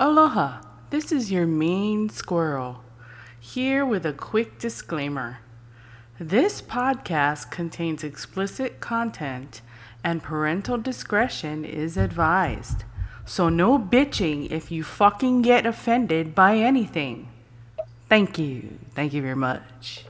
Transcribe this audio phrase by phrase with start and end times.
[0.00, 2.82] Aloha, this is your mean squirrel,
[3.38, 5.38] here with a quick disclaimer.
[6.18, 9.60] This podcast contains explicit content
[10.02, 12.82] and parental discretion is advised.
[13.24, 17.28] So no bitching if you fucking get offended by anything.
[18.08, 18.78] Thank you.
[18.96, 20.06] Thank you very much.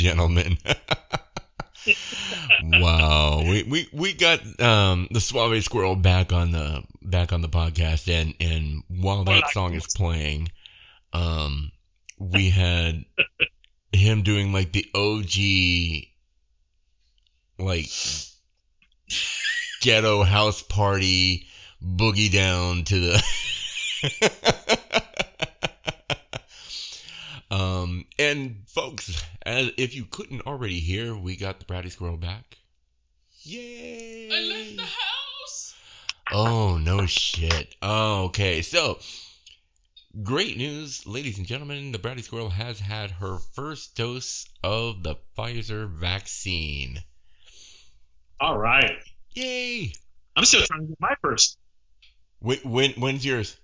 [0.00, 0.58] Gentlemen.
[2.62, 3.42] wow.
[3.42, 8.08] We, we we got um the Suave Squirrel back on the back on the podcast
[8.08, 10.48] and and while that song is playing,
[11.12, 11.70] um
[12.18, 13.04] we had
[13.92, 16.06] him doing like the OG
[17.58, 17.90] like
[19.82, 21.46] ghetto house party
[21.82, 23.22] boogie down to the
[27.50, 32.56] um and folks as if you couldn't already hear we got the bratty squirrel back
[33.42, 35.74] yay I left the house.
[36.32, 38.98] oh no shit oh, okay so
[40.22, 45.16] great news ladies and gentlemen the bratty squirrel has had her first dose of the
[45.36, 46.98] pfizer vaccine
[48.40, 48.92] All right.
[49.34, 49.92] yay
[50.36, 51.58] I'm still trying to get my first.
[52.38, 53.56] when, when when's yours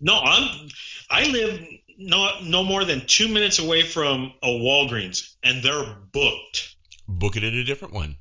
[0.00, 0.68] No, I'm.
[1.10, 1.60] I live
[2.00, 6.74] no no more than two minutes away from a Walgreens, and they're booked.
[7.06, 8.16] book it at a different one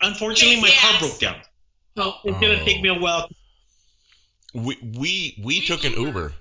[0.00, 1.40] Unfortunately, my Yes, car broke down.
[1.96, 2.82] So it's gonna take oh.
[2.82, 3.28] me a while.
[4.54, 6.06] we we we We took an Uber.
[6.06, 6.32] Uber.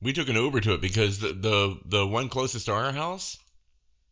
[0.00, 3.38] We took an Uber to it because the the the one closest to our house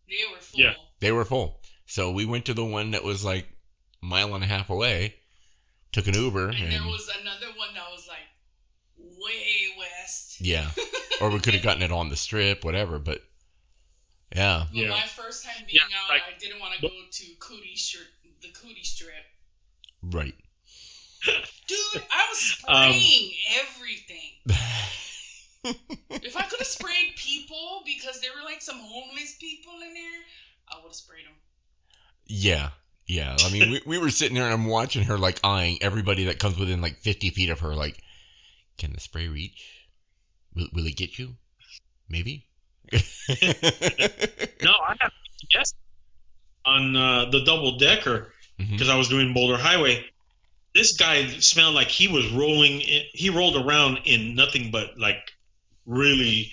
[0.09, 0.61] They were full.
[0.61, 0.75] Yeah.
[1.01, 3.47] they were full, so we went to the one that was like
[4.03, 5.15] a mile and a half away.
[5.93, 8.27] Took an Uber And and, there was another one that was like
[8.99, 9.74] way west.
[10.45, 10.71] Yeah,
[11.21, 12.99] or we could have gotten it on the strip, whatever.
[12.99, 13.21] But
[14.35, 14.89] yeah, But Yeah.
[14.91, 18.07] my first time being Yeah, out, like- I didn't want to go to Cootie Strip,
[18.43, 19.25] the Cootie Strip.
[20.03, 20.35] right.
[21.67, 21.79] Dude,
[22.13, 24.33] I was Um, spraying everything.
[26.11, 30.21] If I could have sprayed people because there were like some homeless people in there,
[30.69, 31.33] I would have sprayed them.
[32.27, 32.71] yeah,
[33.07, 33.35] yeah.
[33.41, 36.39] I mean, we, we were sitting there and I'm watching her like eyeing everybody that
[36.39, 37.75] comes within like 50 feet of her.
[37.75, 38.03] Like,
[38.77, 39.84] can the spray reach?
[40.55, 41.35] Will, will it get you?
[42.09, 42.47] Maybe.
[42.93, 42.99] No,
[44.71, 45.13] I have
[45.53, 45.75] yes
[46.65, 50.05] on uh, the double decker because I was doing Boulder Highway.
[50.75, 52.81] This guy smelled like he was rolling.
[52.81, 55.19] In, he rolled around in nothing but like
[55.87, 56.53] really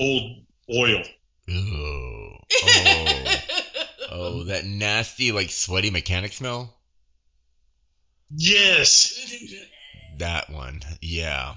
[0.00, 0.44] old
[0.74, 1.02] oil.
[1.46, 2.36] Ew.
[2.62, 3.34] Oh.
[4.10, 6.76] oh, that nasty, like sweaty mechanic smell.
[8.30, 9.32] Yes.
[10.18, 11.54] That one, yeah.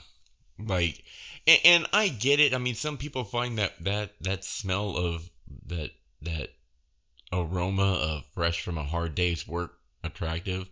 [0.68, 1.04] Like,
[1.48, 2.54] and, and I get it.
[2.54, 5.30] I mean, some people find that that that smell of
[5.68, 5.92] that
[6.22, 6.50] that
[7.32, 10.68] aroma of fresh from a hard day's work attractive.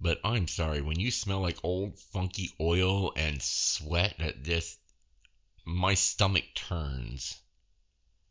[0.00, 4.78] But I'm sorry, when you smell like old funky oil and sweat, that just
[5.64, 7.40] my stomach turns.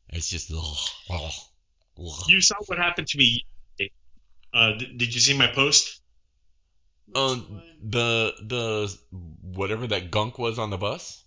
[0.10, 0.78] It's just ugh,
[1.10, 1.34] ugh,
[2.00, 2.24] ugh.
[2.28, 3.46] You saw what happened to me.
[4.54, 6.02] Uh, did, did you see my post?
[7.08, 7.64] Which Um, one?
[7.84, 8.98] the the
[9.42, 11.24] whatever that gunk was on the bus.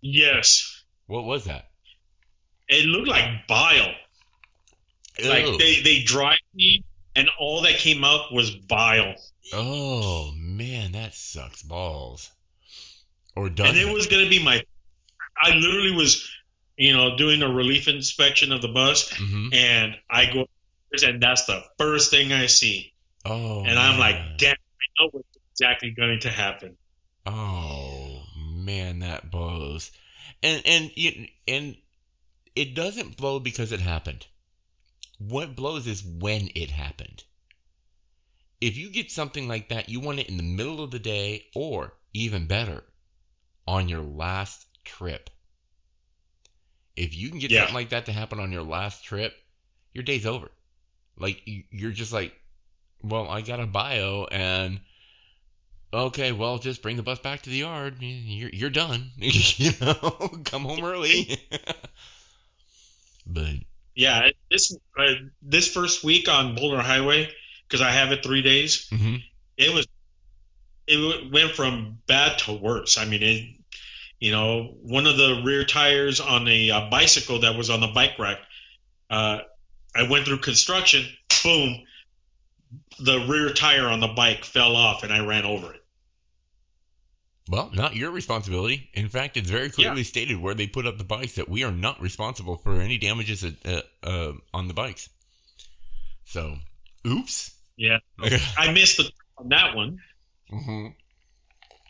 [0.00, 0.82] Yes.
[1.06, 1.70] What was that?
[2.68, 3.92] It looked like bile.
[5.18, 5.28] Ew.
[5.28, 6.84] Like they they dried me,
[7.16, 9.14] and all that came out was bile.
[9.52, 12.30] oh man, that sucks balls.
[13.36, 14.62] Or does and it was gonna be my.
[15.42, 16.30] I literally was,
[16.76, 20.46] you know, doing a relief inspection of the bus, hmm and I go,
[21.02, 22.89] and that's the first thing I see,
[23.24, 24.00] Oh, and I'm man.
[24.00, 26.76] like, damn, I know what's exactly going to happen.
[27.26, 28.22] oh
[28.56, 29.90] man, that blows.
[30.42, 31.76] And and you and
[32.56, 34.26] it doesn't blow because it happened.
[35.18, 37.24] What blows is when it happened.
[38.60, 41.46] If you get something like that, you want it in the middle of the day
[41.54, 42.82] or even better,
[43.66, 45.30] on your last trip.
[46.96, 47.60] If you can get Yeah.
[47.60, 49.34] something like that to happen on your last trip,
[49.92, 50.50] your day's over.
[51.16, 52.34] Like you- you're just like,
[53.02, 54.80] well, I got a bio and
[55.92, 57.96] okay, well, just bring the bus back to the yard.
[58.00, 59.10] You're you're done.
[59.16, 61.38] you know, come home early.
[63.26, 63.54] but
[63.94, 65.12] Yeah, this uh,
[65.42, 67.28] this first week on Boulder Highway
[67.66, 68.88] because I have it three days.
[68.90, 69.22] mhm.
[69.56, 69.86] It was
[70.86, 72.98] it w- went from bad to worse.
[72.98, 73.44] I mean, it
[74.18, 77.88] you know one of the rear tires on a uh, bicycle that was on the
[77.88, 78.38] bike rack.
[79.08, 79.38] Uh,
[79.94, 81.04] I went through construction.
[81.42, 81.82] Boom.
[83.02, 85.82] The rear tire on the bike fell off, and I ran over it.
[87.48, 88.90] well, not your responsibility.
[88.94, 91.72] In fact, it's very clearly stated where they put up the bikes that we are
[91.72, 95.08] not responsible for any damages uh, uh, on the bikes.
[96.24, 96.56] So,
[97.06, 97.50] oops.
[97.76, 97.98] Yeah,
[98.58, 99.98] I missed the on that one.
[100.48, 100.88] hmm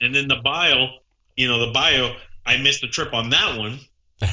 [0.01, 0.87] And then the bio,
[1.37, 2.15] you know, the bio,
[2.47, 3.79] I missed the trip on that one.
[4.23, 4.31] Yeah.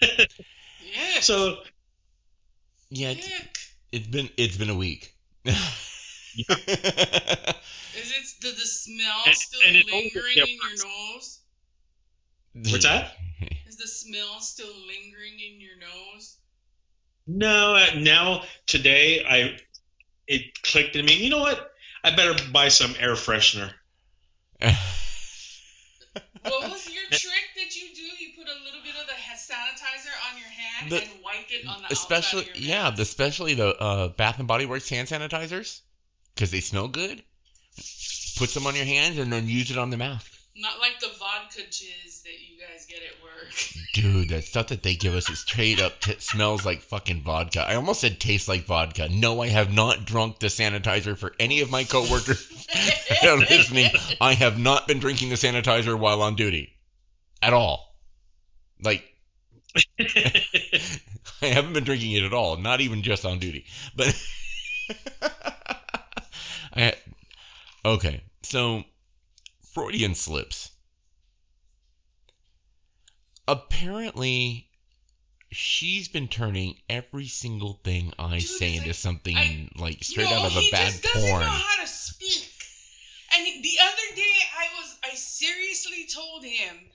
[1.20, 1.56] So
[2.90, 3.28] Yeah, it's,
[3.92, 5.14] it's been it's been a week.
[6.48, 11.40] Is it the, the smell And- still and lingering in your nose?
[12.54, 13.12] What's that?
[13.66, 16.36] Is the smell still lingering in your nose?
[17.26, 19.58] no, uh, now today I
[20.28, 21.14] it clicked in me.
[21.16, 21.72] You know what?
[22.04, 23.70] I better buy some air freshener.
[24.60, 24.74] What
[26.70, 28.02] was your trick that you do?
[28.02, 31.66] You put a little bit of the sanitizer on your hand The- and wipe it
[31.66, 34.88] on the especially outside of your yeah, the, especially the uh, Bath and Body Works
[34.88, 35.80] hand sanitizers
[36.36, 37.22] because they smell good.
[38.36, 40.30] Put some on your hands and then use it on the mouth.
[40.54, 43.52] Not like the vodka jizz that you guys get at work.
[43.94, 47.60] Dude, that stuff that they give us is straight up t- smells like fucking vodka.
[47.60, 49.08] I almost said tastes like vodka.
[49.10, 52.48] No, I have not drunk the sanitizer for any of my coworkers
[53.08, 53.90] that are listening.
[54.20, 56.74] I have not been drinking the sanitizer while on duty
[57.42, 57.94] at all.
[58.82, 59.04] Like
[59.98, 63.66] I haven't been drinking it at all, not even just on duty.
[63.94, 64.14] But
[66.76, 66.94] I,
[67.84, 68.84] okay, so
[69.72, 70.70] Freudian slips.
[73.48, 74.68] Apparently,
[75.52, 80.30] she's been turning every single thing I Dude, say into like- something I- like straight
[80.30, 81.42] no, out of a bad just doesn't porn.
[81.42, 82.50] know how to speak.
[83.34, 86.90] And the other day, I was I seriously told him,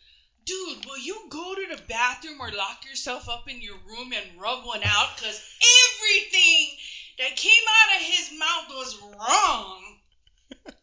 [0.45, 4.39] dude, will you go to the bathroom or lock yourself up in your room and
[4.41, 5.17] rub one out?
[5.17, 5.41] Cause
[5.95, 6.67] everything
[7.21, 9.77] that came out of his mouth was wrong.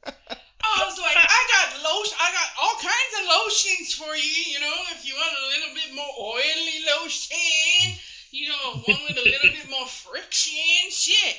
[0.07, 4.53] I was like, I got lotion, I got all kinds of lotions for you.
[4.55, 7.99] You know, if you want a little bit more oily lotion,
[8.31, 11.37] you know, one with a little bit more friction, shit.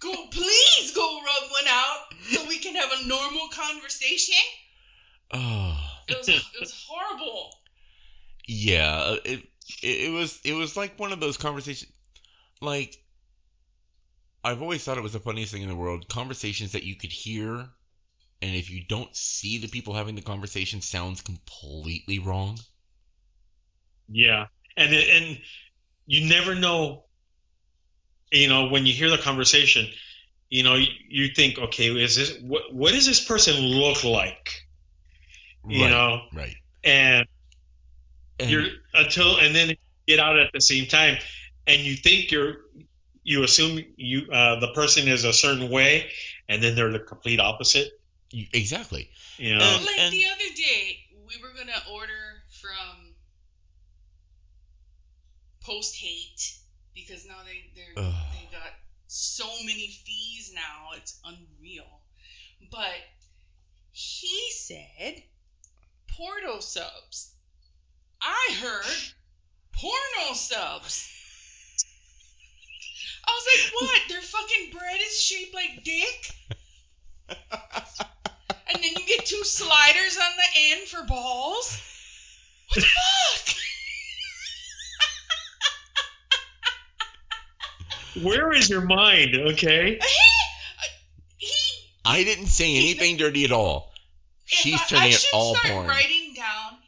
[0.00, 4.34] Go, please go rub one out so we can have a normal conversation.
[5.34, 5.76] Oh.
[6.08, 7.50] It was, it was horrible.
[8.46, 9.42] Yeah, it
[9.82, 11.92] it was it was like one of those conversations.
[12.60, 12.96] Like,
[14.44, 16.08] I've always thought it was the funniest thing in the world.
[16.08, 17.68] Conversations that you could hear,
[18.40, 22.58] and if you don't see the people having the conversation, sounds completely wrong.
[24.08, 24.46] Yeah,
[24.76, 25.38] and and
[26.06, 27.04] you never know.
[28.30, 29.86] You know, when you hear the conversation,
[30.50, 32.72] you know, you, you think, okay, is this what?
[32.72, 34.62] What does this person look like?
[35.66, 36.54] You right, know, right.
[36.84, 37.26] and
[38.38, 39.76] And- you're until and then
[40.06, 41.18] get out at the same time,
[41.68, 42.56] and you think you're,
[43.22, 46.10] you assume you uh, the person is a certain way,
[46.48, 47.92] and then they're the complete opposite.
[48.30, 49.08] you- exactly.
[49.38, 53.14] You know, Um, Like and- the other day, we were gonna order from
[55.64, 56.60] Postmates
[56.94, 58.14] because now they they Ugh.
[58.32, 58.72] they got
[59.06, 60.90] so many fees now.
[60.96, 62.00] It's unreal.
[62.70, 62.94] But
[63.92, 65.22] he said
[66.08, 67.34] Porto subs.
[68.20, 69.12] I heard
[69.72, 71.08] porno subs.
[73.28, 74.00] I was like, what?
[74.08, 76.34] Their fucking bread is shaped like dick?
[78.70, 81.80] And then you get two sliders on the end for balls?
[82.68, 83.54] What the fuck?
[88.22, 89.34] where is your mind?
[89.34, 89.98] Okay,
[91.38, 91.48] he
[92.04, 93.92] uh, I didn't say anything dirty at all.
[94.44, 95.86] She's I- turning I it all porn.
[95.86, 96.78] writing down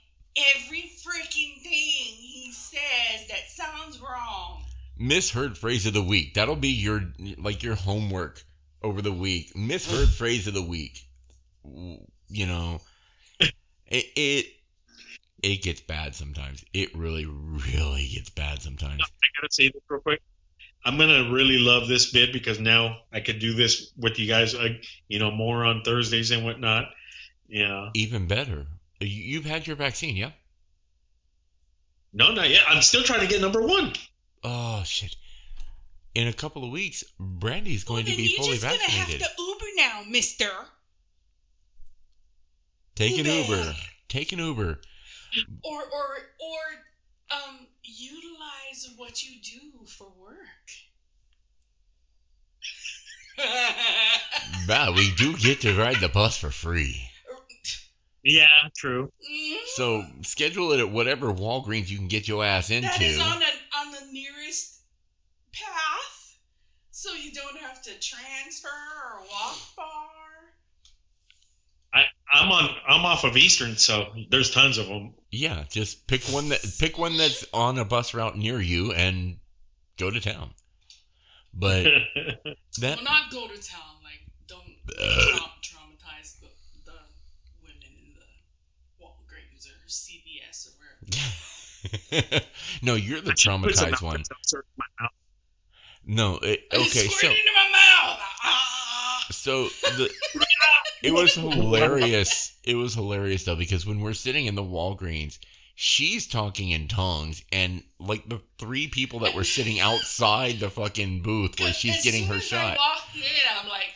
[0.57, 4.65] every freaking thing he says that sounds wrong.
[5.01, 6.35] Misheard phrase of the week.
[6.35, 7.03] That'll be your
[7.39, 8.43] like your homework
[8.83, 9.57] over the week.
[9.57, 10.99] Misheard phrase of the week.
[11.65, 12.81] You know,
[13.41, 13.55] it
[14.15, 14.47] it
[15.43, 16.63] it gets bad sometimes.
[16.75, 19.01] It really really gets bad sometimes.
[19.03, 20.21] I gotta say this real quick.
[20.85, 24.55] I'm gonna really love this bit because now I could do this with you guys,
[24.55, 24.69] uh,
[25.09, 26.87] you know, more on Thursdays and whatnot.
[27.49, 27.89] Yeah.
[27.95, 28.67] Even better.
[29.01, 30.31] You- You've had your vaccine, yeah?
[32.13, 32.63] No, not yet.
[32.69, 33.93] I'm still trying to get number one.
[34.43, 35.15] Oh shit.
[36.15, 38.79] in a couple of weeks, Brandy's going Well, to then be you're fully just gonna
[38.79, 39.23] vaccinated.
[39.23, 40.49] have to Uber now, Mister.
[42.95, 43.57] Take an Uber.
[43.57, 43.75] Uber.
[44.09, 44.81] Take an Uber.
[45.63, 46.59] Or or or
[47.37, 50.37] um utilize what you do for work.
[54.67, 57.01] Bah, we do get to ride the bus for free.
[58.23, 59.11] Yeah, true.
[59.77, 62.87] So schedule it at whatever Walgreens you can get your ass into.
[62.87, 63.47] that is on a, on the
[64.13, 64.81] nearest
[65.53, 66.39] path,
[66.91, 70.09] so you don't have to transfer or walk far.
[71.93, 72.03] I,
[72.33, 72.71] I'm on.
[72.87, 75.15] I'm off of Eastern, so there's tons of them.
[75.33, 79.39] Yeah, just pick one that pick one that's on a bus route near you and
[79.99, 80.51] go to town.
[81.53, 81.83] But
[82.79, 83.97] that well, not go to town.
[84.05, 84.63] Like, don't
[84.97, 85.39] Uh.
[85.63, 86.47] traumatize the,
[86.85, 86.93] the
[87.63, 91.27] women in the Walgreens or CVS or wherever.
[92.83, 94.17] no, you're the Put traumatized one.
[94.17, 95.11] Alka-Seltzer in my mouth.
[96.07, 98.19] No, it, okay, so into my mouth.
[98.43, 99.27] Ah.
[99.31, 100.11] so the
[101.03, 102.57] it was hilarious.
[102.65, 105.39] It was hilarious though because when we're sitting in the Walgreens,
[105.75, 111.23] she's talking in tongues, and like the three people that were sitting outside the fucking
[111.23, 112.65] booth where she's As getting soon her as shot.
[112.65, 113.23] I walked in,
[113.63, 113.95] I'm like,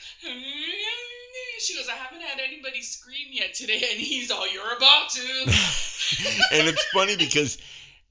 [1.58, 5.20] she goes, I haven't had anybody scream yet today, and he's all, you're about to.
[6.52, 7.58] and it's funny because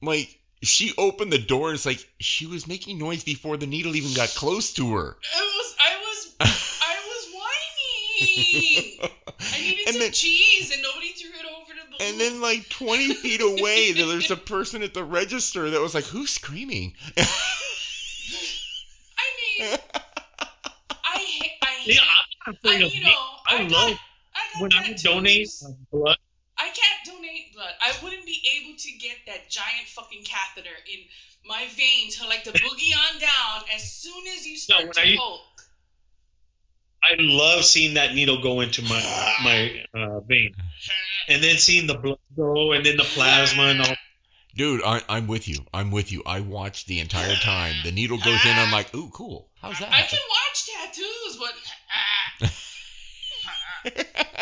[0.04, 4.14] like she opened the door it's like she was making noise before the needle even
[4.14, 9.10] got close to her It was, I was, I was whining.
[9.54, 12.42] I needed and some then cheese, and nobody threw it over to the and then
[12.42, 16.94] like 20 feet away there's a person at the register that was like who's screaming
[17.18, 17.24] I
[19.60, 19.78] mean,
[21.06, 22.02] I hate, I hate, Yeah,
[22.48, 23.10] I'm I, you know,
[23.48, 24.00] I I, love got,
[24.36, 25.02] I got when I would tattoos.
[25.04, 25.50] donate
[25.92, 26.18] blood.
[27.54, 27.74] I blood.
[27.82, 31.00] I wouldn't be able to get that giant fucking catheter in
[31.46, 35.02] my vein to like the boogie on down as soon as you start when to
[35.02, 35.40] I- poke.
[37.06, 40.56] I love seeing that needle go into my my uh, vein,
[41.28, 43.96] and then seeing the blood go, and then the plasma and all.
[44.56, 45.58] dude I, i'm with you.
[45.74, 46.24] I'm with you.
[46.26, 47.76] I watched the entire time.
[47.84, 48.52] The needle goes in.
[48.58, 49.50] I'm like ooh cool.
[49.62, 49.92] How's that?
[49.92, 51.38] I can watch tattoos,
[52.40, 52.50] but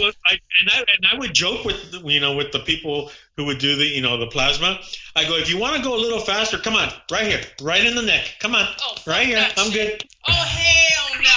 [0.00, 3.10] Go, I, and I and I would joke with the- you know with the people
[3.36, 4.80] who would do the you know the plasma.
[5.16, 7.84] I go, if you want to go a little faster, come on, right here, right
[7.84, 10.00] in the neck, come on, oh, right here, I'm shit.
[10.00, 10.08] good.
[10.28, 11.30] Oh hell no,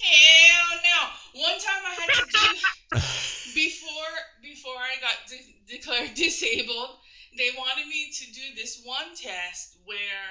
[0.00, 1.40] hell no.
[1.42, 3.00] One time I had to do
[3.54, 6.90] before before I got de- declared disabled.
[7.38, 10.28] They wanted me to do this one test where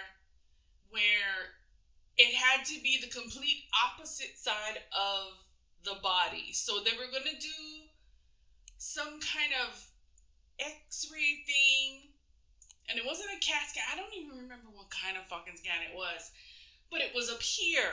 [0.89, 1.55] where
[2.17, 5.31] it had to be the complete opposite side of
[5.83, 6.53] the body.
[6.53, 7.59] So they were gonna do
[8.77, 9.69] some kind of
[10.59, 12.11] X-ray thing,
[12.89, 13.83] and it wasn't a CAT scan.
[13.93, 16.31] I don't even remember what kind of fucking scan it was,
[16.91, 17.91] but it was up here.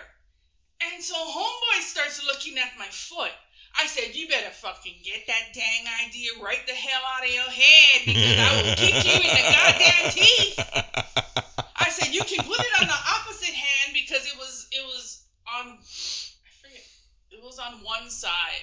[0.80, 3.32] And so homeboy starts looking at my foot.
[3.78, 7.50] I said, "You better fucking get that dang idea right the hell out of your
[7.50, 10.58] head because I will kick you in the goddamn teeth."
[11.76, 15.24] I said, "You can put it on the opposite hand because it was it was
[15.46, 16.84] on I forget
[17.30, 18.62] it was on one side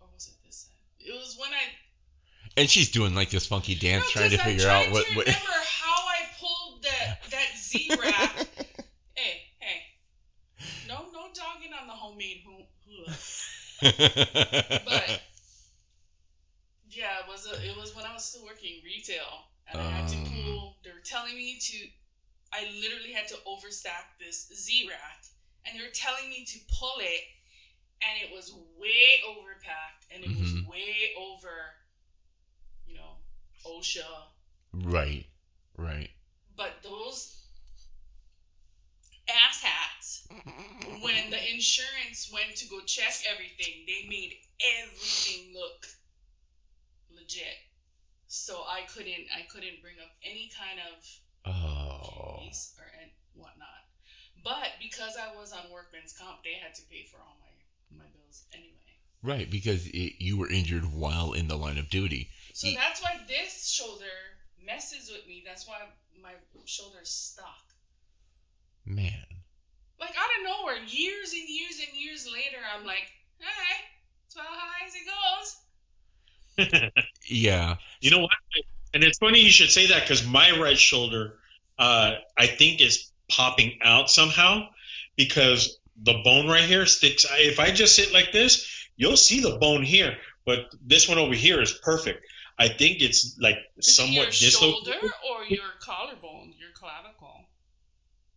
[0.00, 1.06] or was it this side?
[1.08, 1.62] It was when I
[2.56, 5.16] and she's doing like this funky dance no, trying to I'm figure out what, to
[5.16, 8.36] what remember how I pulled that that Z rack.
[9.14, 9.82] hey, hey,
[10.88, 13.16] no, no dogging on the homemade hu- hula.
[14.84, 15.22] But
[16.90, 19.26] yeah, it was a, it was when I was still working retail,
[19.70, 20.24] and I had to Um.
[20.44, 20.76] pull.
[20.84, 21.76] They were telling me to.
[22.52, 25.24] I literally had to overstack this Z rack,
[25.66, 27.20] and they were telling me to pull it,
[28.02, 30.66] and it was way overpacked, and it was Mhm.
[30.66, 31.74] way over,
[32.86, 33.18] you know,
[33.64, 34.28] OSHA.
[34.72, 35.26] right
[35.76, 36.10] right
[36.56, 37.34] But those
[39.28, 40.26] ass hats,
[41.00, 45.86] when the insurance went to go check everything, they made everything look
[47.10, 47.56] legit.
[48.26, 52.42] So I couldn't I couldn't bring up any kind of oh
[52.78, 52.90] or
[53.34, 53.84] whatnot.
[54.44, 57.47] But because I was on workman's comp, they had to pay for all my
[57.96, 58.94] my bills anyway.
[59.22, 63.02] right because it, you were injured while in the line of duty So Ye- that's
[63.02, 64.04] why this shoulder
[64.64, 65.42] messes with me.
[65.46, 65.78] That's why
[66.22, 66.32] my
[66.66, 67.62] shoulder's stuck.
[68.84, 69.24] man
[70.00, 73.08] Like out of nowhere, years and years and years later, I'm like,
[73.40, 73.84] all right,
[74.24, 75.06] that's how high as it
[76.84, 77.02] goes.
[77.28, 78.30] yeah You know what?
[78.94, 81.34] And it's funny you should say that because my right shoulder,
[81.78, 84.68] uh, I think, is popping out somehow
[85.16, 87.26] because the bone right here sticks.
[87.30, 91.34] If I just sit like this, you'll see the bone here, but this one over
[91.34, 92.24] here is perfect.
[92.58, 94.94] I think it's like Is somewhat it your dislocated.
[94.94, 97.44] shoulder or your collarbone, your clavicle?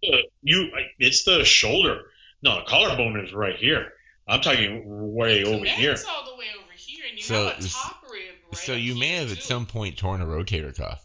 [0.07, 2.01] Uh, You, it's the shoulder.
[2.43, 3.93] No, the collarbone is right here.
[4.27, 5.95] I'm talking way over here.
[5.95, 8.55] Connects all the way over here, and you So have a s- top rib right
[8.57, 11.03] so up you may here, have at some point torn a rotator cuff.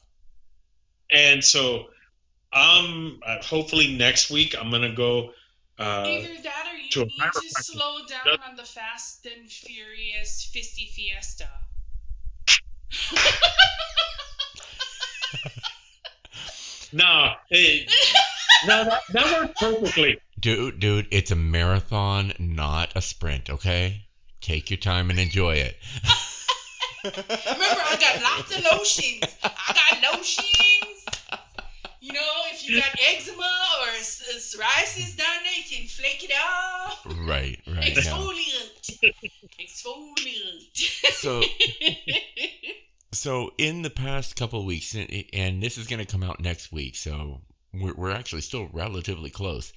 [1.10, 1.86] And so,
[2.52, 5.32] um, uh, hopefully next week I'm gonna go.
[5.78, 8.40] Uh, Either that or you to need to slow down Yep.
[8.48, 11.48] on the fast and furious fisty fiesta.
[16.92, 17.86] no, hey,
[18.66, 20.18] no, that, that worked perfectly.
[20.38, 24.02] Dude, dude, it's a marathon, not a sprint, okay?
[24.40, 25.76] Take your time and enjoy it.
[27.04, 29.24] Remember, I got lots of lotions.
[29.42, 30.44] I got lotions.
[32.00, 32.20] You know,
[32.52, 33.42] if you got eczema
[33.82, 35.45] or s- psoriasis down there, you
[35.76, 37.06] can flake it off.
[37.28, 37.94] right, right.
[37.94, 38.02] Yeah.
[38.02, 39.12] Exfoliant.
[39.60, 41.12] Exfoliant.
[41.12, 41.42] So,
[43.12, 46.40] so in the past couple of weeks, and, and this is going to come out
[46.40, 47.40] next week, so
[47.72, 49.72] we're, we're actually still relatively close.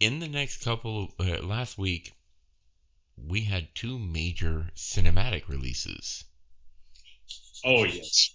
[0.00, 2.12] In the next couple, uh, last week,
[3.16, 6.24] we had two major cinematic releases.
[7.64, 8.30] Oh yes,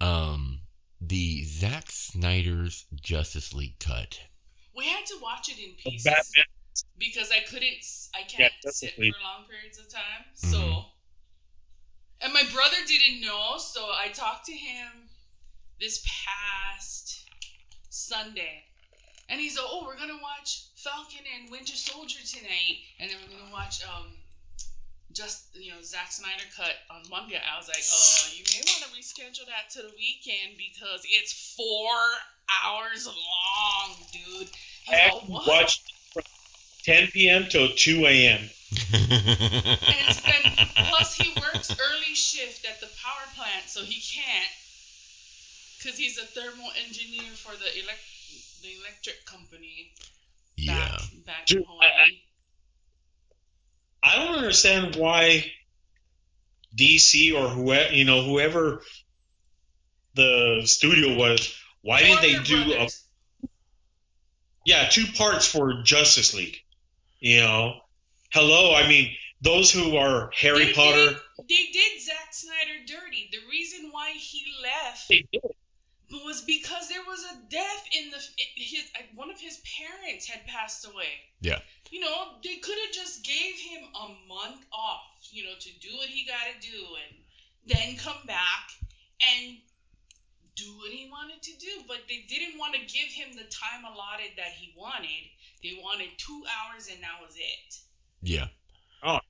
[0.00, 0.60] Um,
[1.00, 4.20] the Zack Snyder's Justice League cut.
[4.80, 6.44] We had to watch it in pieces Batman.
[6.98, 10.24] because I couldn't, s- I Yeah, can't sit for long periods of time.
[10.34, 10.84] So, Mhm.
[12.22, 15.08] and my brother didn't know, so I talked to him
[15.78, 17.28] this past
[17.90, 18.64] Sunday,
[19.28, 23.36] and he's like, "Oh, we're gonna watch Falcon and Winter Soldier tonight, and then we're
[23.38, 24.16] gonna watch um."
[25.12, 27.36] Just you know, Zack Snyder cut on Monday.
[27.36, 31.32] I was like, "Oh, you may want to reschedule that to the weekend because it's
[31.56, 32.22] four
[32.62, 34.50] hours long, dude."
[34.84, 36.22] He's I like, watched from
[36.84, 37.46] 10 p.m.
[37.50, 38.40] till 2 a.m.
[38.40, 38.50] And
[40.88, 44.50] plus he works early shift at the power plant, so he can't,
[45.82, 48.00] cause he's a thermal engineer for the elect
[48.62, 49.90] the electric company
[50.56, 50.74] yeah.
[50.74, 52.20] back back Dude, in I- Hawaii.
[54.02, 55.44] I don't understand why
[56.76, 58.82] DC or whoever you know whoever
[60.14, 61.54] the studio was.
[61.82, 63.04] Why didn't they Warner do a Brothers.
[64.64, 66.58] Yeah two parts for Justice League?
[67.20, 67.80] You know,
[68.30, 68.74] hello.
[68.74, 71.10] I mean, those who are Harry They Potter.
[71.10, 71.16] Did,
[71.48, 73.28] they did Zack Snyder dirty.
[73.32, 75.42] The reason why he left They did.
[76.24, 78.18] was because there was a death in the
[78.56, 81.12] his one of his parents had passed away.
[81.40, 81.58] Yeah.
[81.90, 85.96] You know, they could have just gave him a month off, you know, to do
[85.96, 87.16] what he got to do and
[87.66, 88.70] then come back
[89.20, 89.56] and
[90.64, 93.84] do what he wanted to do, but they didn't want to give him the time
[93.84, 95.24] allotted that he wanted.
[95.62, 97.76] They wanted 2 hours and that was it.
[98.22, 98.46] Yeah.
[99.02, 99.20] Oh.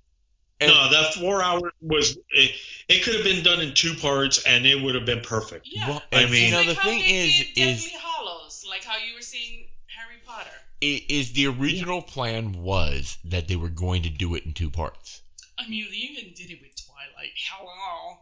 [0.61, 2.51] And- no, that four hours was it,
[2.89, 5.67] it could have been done in two parts and it would have been perfect.
[5.71, 5.89] Yeah.
[5.89, 8.97] Well, I mean- you know, the like thing is, did is Deathly Hallows, like how
[8.99, 10.51] you were saying Harry Potter.
[10.83, 14.71] i- is the original plan was that they were going to do it in two
[14.71, 15.23] parts.
[15.59, 17.33] I mean, they even did it with Twilight.
[17.51, 18.19] Hello.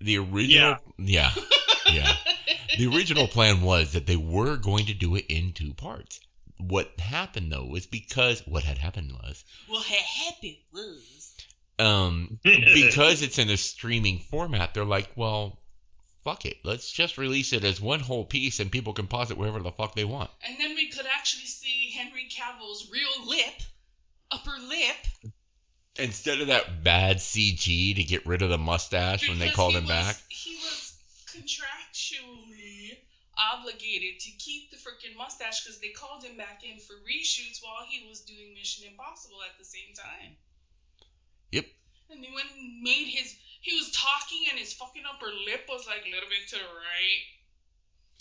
[0.00, 1.30] The original, yeah,
[1.92, 2.12] yeah.
[2.78, 6.20] The original plan was that they were going to do it in two parts.
[6.58, 11.34] What happened though was because what had happened was What had happened was.
[11.78, 15.58] um because it's in a streaming format, they're like, well,
[16.24, 19.38] fuck it, let's just release it as one whole piece, and people can pause it
[19.38, 20.30] wherever the fuck they want.
[20.46, 23.54] And then we could actually see Henry Cavill's real lip,
[24.30, 25.32] upper lip.
[25.98, 29.84] Instead of that bad CG to get rid of the mustache when they called him
[29.84, 30.16] was- back.
[30.28, 30.94] He was
[31.26, 32.96] contractually
[33.54, 37.84] obligated to keep the freaking mustache because they called him back in for reshoots while
[37.88, 40.36] he was doing Mission Impossible at the same time.
[41.52, 41.66] Yep.
[42.10, 43.34] And he went and made his.
[43.60, 46.62] He was talking and his fucking upper lip was like a little bit to the
[46.62, 47.22] right.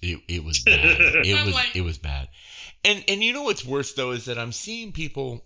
[0.02, 0.98] It, it was bad.
[1.26, 2.28] It was like- it was bad.
[2.84, 5.46] And and you know what's worse though is that I'm seeing people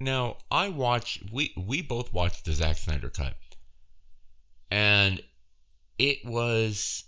[0.00, 3.34] now I watch we we both watched the Zack Snyder cut.
[4.70, 5.22] And
[5.98, 7.04] it was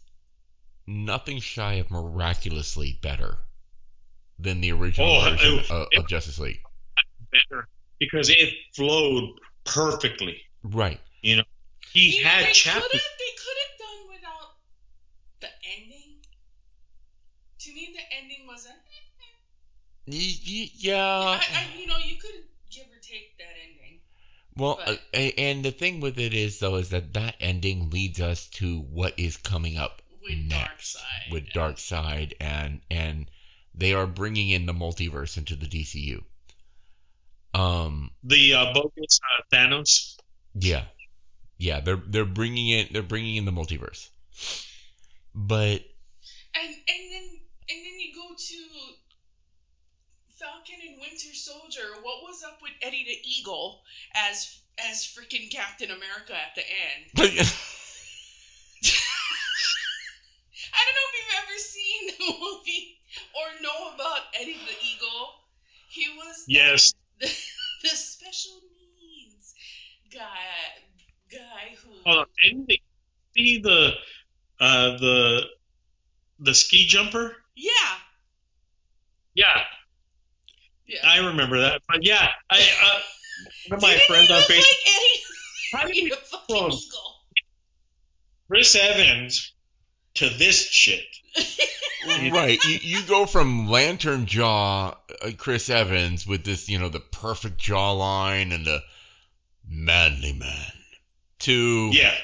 [0.87, 3.39] nothing shy of miraculously better
[4.39, 6.61] than the original Oh, version it- of, it- of Justice League.
[7.33, 7.69] Better
[7.99, 9.31] because it flowed
[9.65, 10.41] perfectly.
[10.63, 11.01] Right.
[11.23, 11.43] You know,
[11.93, 12.83] He had they chapters.
[12.83, 14.49] Could have, they could have done without
[15.41, 15.49] the
[15.81, 16.19] ending.
[17.61, 18.71] To me, the ending was a.
[18.71, 18.73] Eh,
[19.23, 20.19] eh.
[20.19, 21.39] Y- y- yeah.
[21.41, 22.31] I, I, you know, you could
[22.77, 24.01] give or take that ending.
[24.57, 28.21] Well, But- uh, and the thing with it is though is that that ending leads
[28.21, 31.31] us to what is coming up With next Darkseid.
[31.33, 33.31] with Darkseid and and
[33.75, 36.25] they are bringing in the multiverse into the DCU.
[37.55, 40.17] Um, The uh, bogus uh, Thanos.
[40.55, 40.85] yeah,
[41.59, 44.09] Yeah, they're they're bringing in They're bringing in the multiverse.
[45.35, 45.85] But
[46.55, 47.13] And and
[47.69, 48.59] and then you go to
[50.39, 51.95] Falcon and Winter Soldier.
[52.03, 53.81] What was up with Eddie the Eagle
[54.15, 57.07] as as freaking Captain America at the end?
[57.17, 57.23] I
[60.85, 63.01] don't know if you've ever seen the movie
[63.33, 65.41] or know about Eddie the Eagle.
[65.89, 66.93] He was Yes.
[67.21, 67.29] the,
[67.83, 68.61] the special
[69.01, 69.55] needs
[70.13, 70.21] guy
[71.33, 72.27] guy who Hold on.
[72.45, 72.81] Didn't they
[73.35, 73.93] see the
[74.61, 75.47] uh, the
[76.41, 77.37] the ski jumper?
[77.55, 77.71] yeah
[79.33, 79.65] Yeah,
[80.87, 80.99] yeah.
[81.05, 81.83] I remember that.
[81.89, 82.99] But yeah, I uh,
[83.69, 85.23] one of my friends on Facebook, like Eddie,
[85.73, 87.13] How did Eddie he the fucking from- eagle.
[88.49, 89.53] Chris Evans,
[90.15, 91.05] to this shit.
[92.33, 94.91] right, you, you go from Lantern Jaw,
[95.23, 98.81] uh, Chris Evans with this, you know, the perfect jawline and the
[99.69, 100.73] manly man,
[101.41, 102.15] to Yeah.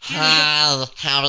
[0.00, 1.26] How, how are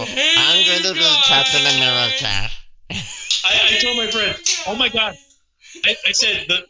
[0.00, 0.06] you?
[0.06, 1.76] Hey, I'm going to be Captain guys.
[1.76, 2.50] America.
[3.44, 5.16] I, I told my friend, oh my god,
[5.84, 6.66] I, I said the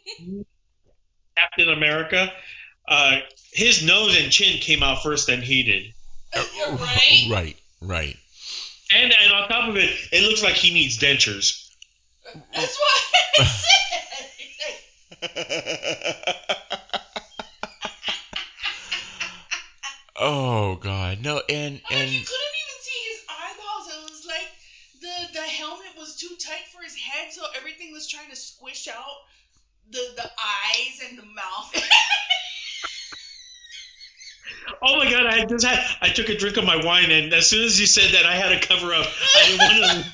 [1.35, 2.31] Captain America,
[2.87, 3.19] uh,
[3.51, 5.93] his nose and chin came out first than he did,
[6.35, 7.27] right?
[7.29, 8.17] right, right.
[8.93, 11.69] and and on top of it, it looks like he needs dentures.
[12.53, 13.03] That's what
[13.39, 13.67] I said.
[20.19, 23.87] oh God, no, and I mean, and you couldn't even see his eyeballs.
[23.87, 24.49] It was like
[25.01, 28.87] the the helmet was too tight for his head, so everything was trying to squish
[28.87, 29.17] out
[29.91, 31.75] the the eyes and the mouth.
[34.81, 37.47] Oh my god, I just had I took a drink of my wine, and as
[37.47, 39.07] soon as you said that, I had to cover up.
[39.35, 40.11] I didn't want to.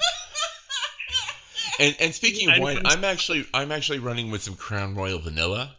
[1.83, 5.75] and and speaking of wine, I'm actually I'm actually running with some Crown Royal Vanilla.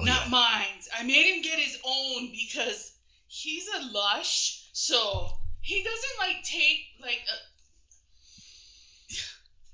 [0.00, 0.30] Oh, Not yeah.
[0.30, 0.66] mine.
[0.98, 2.92] I made him get his own because
[3.28, 5.28] he's a lush, so
[5.60, 9.14] he doesn't like take like a.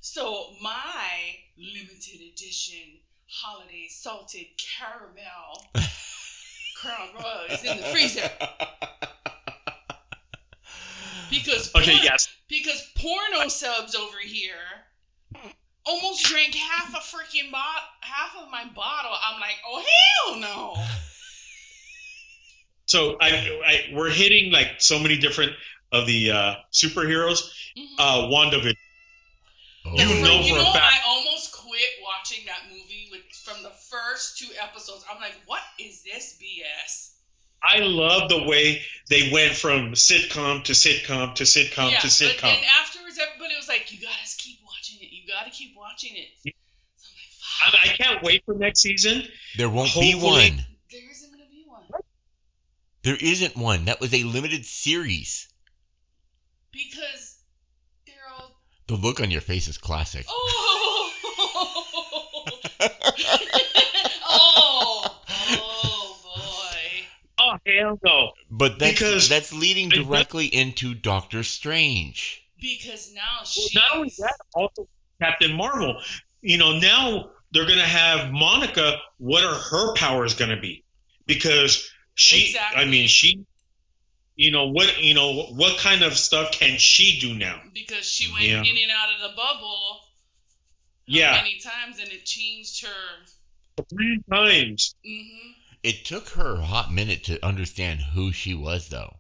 [0.01, 1.07] So my
[1.99, 2.79] limited edition
[3.29, 5.65] holiday salted caramel
[6.77, 8.31] Crown Royal is in the freezer
[11.31, 12.29] because Okay, porn- yes.
[12.49, 14.55] because porno subs over here
[15.85, 19.11] almost drank half a freaking bot half of my bottle.
[19.27, 19.85] I'm like, oh
[20.31, 20.75] hell no.
[22.87, 23.29] So I,
[23.67, 25.53] I we're hitting like so many different
[25.93, 27.51] of the uh, superheroes.
[27.77, 27.85] Mhm.
[27.99, 28.77] Uh, WandaVision.
[29.85, 29.93] Oh.
[29.95, 33.23] You For- know you for a know, fact- I almost quit watching that movie with
[33.45, 35.05] from the first two episodes.
[35.13, 37.15] I'm like, what is this BS?
[37.63, 42.11] I love the way they went from sitcom to sitcom to sitcom yeah, to but
[42.11, 42.43] sitcom.
[42.43, 45.13] then afterwards, everybody was like, you gotta keep watching it.
[45.13, 46.29] You gotta keep watching it.
[46.97, 47.09] So
[47.67, 48.01] I'm like, I, fuck.
[48.01, 49.23] I can't wait for next season.
[49.57, 50.65] There won't be one.
[50.91, 51.83] there isn't gonna be one
[53.03, 53.85] There isn't one.
[53.85, 55.49] That was a limited series.
[56.73, 57.39] because
[58.07, 58.51] they're all.
[58.89, 60.27] The look on your face is classic.
[60.29, 60.85] Oh.
[62.81, 65.15] oh.
[65.61, 67.07] Oh boy.
[67.39, 68.33] Oh hell no!
[68.51, 72.43] But that's Because- that's leading directly into Doctor Strange.
[72.61, 73.23] Because now
[73.57, 74.89] Well, not only that, also
[75.23, 76.01] Captain Marvel.
[76.43, 78.99] You know, now they're gonna have Monica.
[79.19, 80.85] What are her powers gonna be?
[81.27, 82.83] Because she, Exactly.
[82.83, 83.45] I mean, she.
[84.35, 85.03] You know what?
[85.03, 87.61] You know what kind of stuff can she do now?
[87.75, 88.61] because she went Yeah.
[88.61, 90.01] in and out of the bubble
[91.09, 93.85] Yeah, many times and it changed her.
[93.91, 94.95] three times.
[95.05, 99.17] hmm It took her a hot minute to understand who she was, though.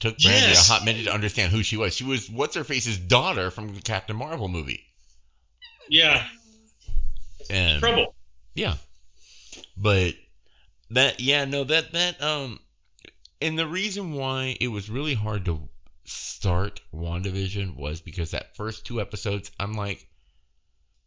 [0.00, 0.68] Took Brandy Yes.
[0.68, 1.94] a hot minute to understand who she was.
[1.94, 4.84] She was what's her face's daughter from the Captain Marvel movie.
[5.88, 6.24] Yeah,
[7.50, 8.14] And trouble.
[8.54, 8.74] Yeah.
[9.76, 10.14] But
[10.90, 12.60] that yeah, no, that that um
[13.42, 15.68] and the reason why it was really hard to
[16.04, 20.06] start WandaVision was because that first two episodes, I'm like,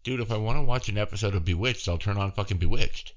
[0.04, 3.14] dude, if I want to watch an episode of Bewitched, I'll turn on fucking Bewitched.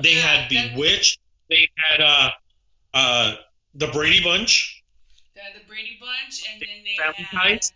[0.00, 1.18] They Yeah, had Bewitched.
[1.50, 2.30] They had uh,
[2.94, 3.34] uh,
[3.74, 4.82] the Brady Bunch.
[5.34, 7.60] They had the Brady Bunch, and then they Family had.
[7.60, 7.72] Ties?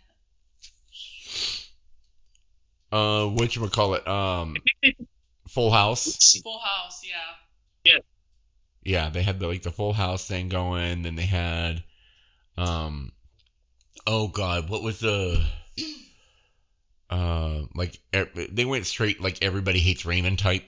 [2.91, 4.07] Uh what you call it?
[4.07, 4.55] Um
[5.49, 6.39] Full House.
[6.41, 7.99] Full House, yeah.
[8.83, 11.83] Yeah, they had the like the Full House thing going, then they had
[12.57, 13.11] um
[14.07, 15.45] oh god, what was the
[17.09, 20.63] uh like they went straight like everybody hates Raymond type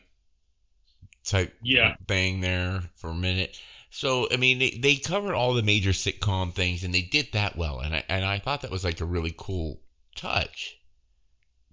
[1.23, 1.95] type Yeah.
[2.07, 3.59] thing there for a minute.
[3.89, 7.57] So I mean, they, they covered all the major sitcom things, and they did that
[7.57, 7.79] well.
[7.79, 9.81] And I and I thought that was like a really cool
[10.15, 10.77] touch.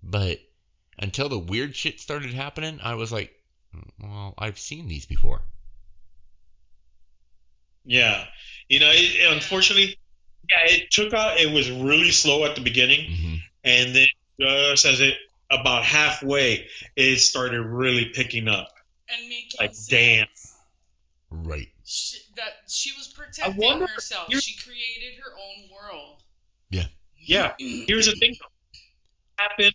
[0.02, 0.40] But
[0.98, 3.32] until the weird shit started happening, I was like,
[4.00, 5.42] well, I've seen these before.
[7.84, 8.24] Yeah,
[8.68, 9.98] you know, it, unfortunately,
[10.50, 11.38] yeah, it took out.
[11.38, 14.06] It was really slow at the beginning, hmm and then
[14.40, 15.14] just as it
[15.50, 18.68] about halfway, it started really picking up.
[19.10, 19.88] and making Like, sense.
[19.88, 20.26] damn.
[21.30, 21.68] Right.
[21.84, 24.28] She, that she was protecting wonder- herself.
[24.34, 26.22] She created her own world.
[26.70, 26.84] Yeah.
[27.16, 27.54] Yeah.
[27.58, 28.78] Here's the thing: though.
[29.42, 29.74] happened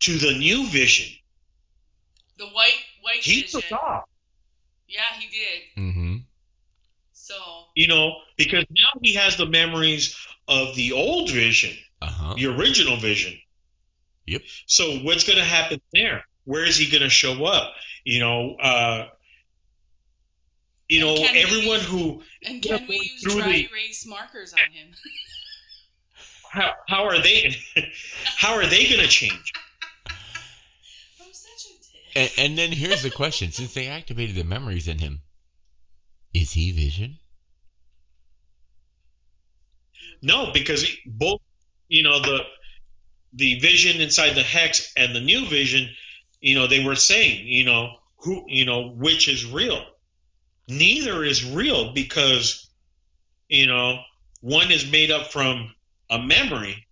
[0.00, 1.14] to the new Vision.
[2.38, 3.60] The white white He vision.
[3.60, 4.04] took off.
[4.88, 5.82] Yeah, he did.
[5.82, 6.16] Mm hmm
[7.12, 7.34] So
[7.76, 10.16] You know, because now he has the memories
[10.48, 12.34] of the old Vision, Uh huh.
[12.36, 13.38] the original Vision.
[14.26, 14.42] Yep.
[14.66, 16.24] So what's going to happen there?
[16.44, 17.72] Where is he going to show up?
[18.04, 19.08] You know, uh,
[20.88, 24.06] you know, And can we- everyone who and can we use through dry the- erase
[24.06, 24.88] markers on him?
[26.50, 27.56] how, how are they
[28.24, 29.52] how are they going to change?
[30.08, 32.32] I'm such a dick.
[32.38, 35.22] And, and then here's the question: Since they activated the memories in him,
[36.34, 37.18] is he Vision?
[40.22, 41.40] No, because both,
[41.88, 42.40] you know, the
[43.34, 45.88] the vision inside the hex and the new vision,
[46.40, 49.84] you know, they were saying, you know, who, you know, which is real.
[50.68, 52.70] Neither is real because,
[53.48, 53.98] you know,
[54.40, 55.74] one is made up from
[56.10, 56.86] a memory,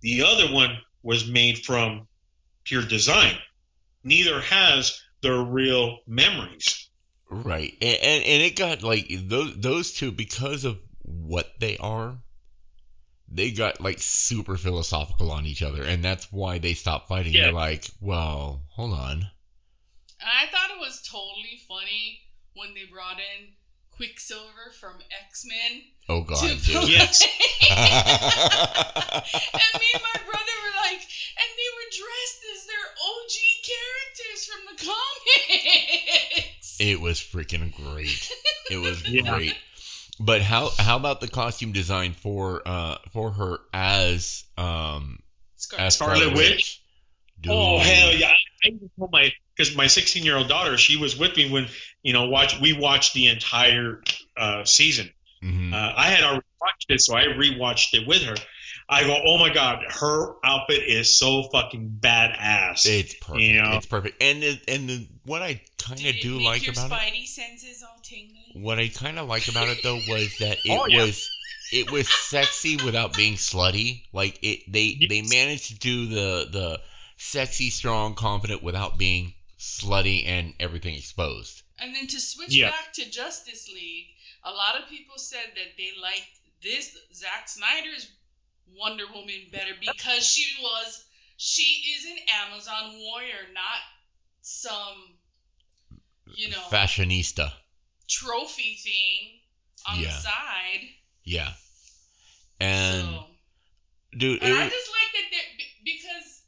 [0.00, 2.06] the other one was made from
[2.64, 3.34] pure design.
[4.02, 6.88] Neither has their real memories.
[7.30, 7.72] Right.
[7.80, 12.18] And, and and it got like those those two because of what they are.
[13.28, 17.32] They got like super philosophical on each other, and that's why they stopped fighting.
[17.32, 17.44] Yeah.
[17.44, 19.26] They're like, well, hold on.
[20.20, 22.20] I thought it was totally funny
[22.54, 23.48] when they brought in
[23.90, 24.94] Quicksilver from
[25.26, 26.76] X Men Oh god, to dude.
[26.82, 26.90] play.
[26.92, 27.22] Yes.
[27.70, 27.78] and
[29.80, 33.34] me and my brother were like, and they were dressed as their OG
[33.70, 36.66] characters from the comics.
[36.80, 38.30] It was freaking great.
[38.70, 39.36] It was Yeah.
[39.36, 39.56] great.
[40.20, 45.18] But how how about the costume design for uh for her as um
[45.56, 45.86] Scarlet.
[45.86, 46.36] as Scarlet Witch?
[46.36, 46.80] Witch?
[47.48, 48.32] Oh hell yeah!
[48.64, 51.66] I even told my because my 16 year old daughter, she was with me when
[52.02, 54.02] you know watch we watched the entire
[54.36, 55.10] uh, season.
[55.42, 55.72] Mhm.
[55.72, 58.36] Uh, I had already watched it, so I rewatched it with her.
[58.88, 62.84] I go, oh my god, her outfit is so fucking badass.
[62.86, 63.40] It's perfect.
[63.40, 63.72] You know?
[63.76, 64.22] It's perfect.
[64.22, 67.82] And the, and the, what I kind of do make like your about it, senses
[67.82, 68.40] all tingly?
[68.54, 71.02] what I kind of like about it though was that it Oh, yeah.
[71.04, 71.30] was
[71.72, 74.02] it was sexy without being slutty.
[74.12, 76.80] Like it, they they managed to do the the
[77.16, 81.62] sexy, strong, confident without being slutty and everything exposed.
[81.80, 82.70] And then to switch Yeah.
[82.70, 84.06] back to Justice League,
[84.44, 86.28] a lot of people said that they liked
[86.62, 88.10] this Zack Snyder's
[88.72, 91.04] Wonder Woman better because she was
[91.36, 91.62] she
[91.96, 93.80] is an Amazon warrior, not
[94.42, 95.16] some
[96.36, 97.52] you know Fashionista.
[98.08, 99.40] trophy thing
[99.88, 100.08] on Yeah.
[100.08, 100.88] the side.
[101.24, 101.52] Yeah.
[102.60, 103.26] And so,
[104.16, 105.42] dude, and it I just like that
[105.84, 106.42] because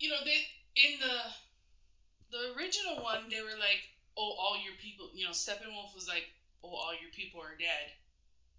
[0.00, 1.16] you know they in the
[2.30, 3.80] the original one they were like,
[4.16, 6.24] oh, all your people, you know, Steppenwolf was like,
[6.62, 7.88] oh, all your people are dead.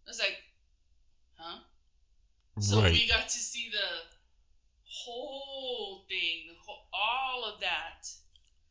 [0.08, 0.38] I was like,
[1.38, 1.60] huh?
[2.60, 2.92] So right.
[2.92, 3.88] we got to see the
[4.84, 8.08] whole thing, the whole, all of that.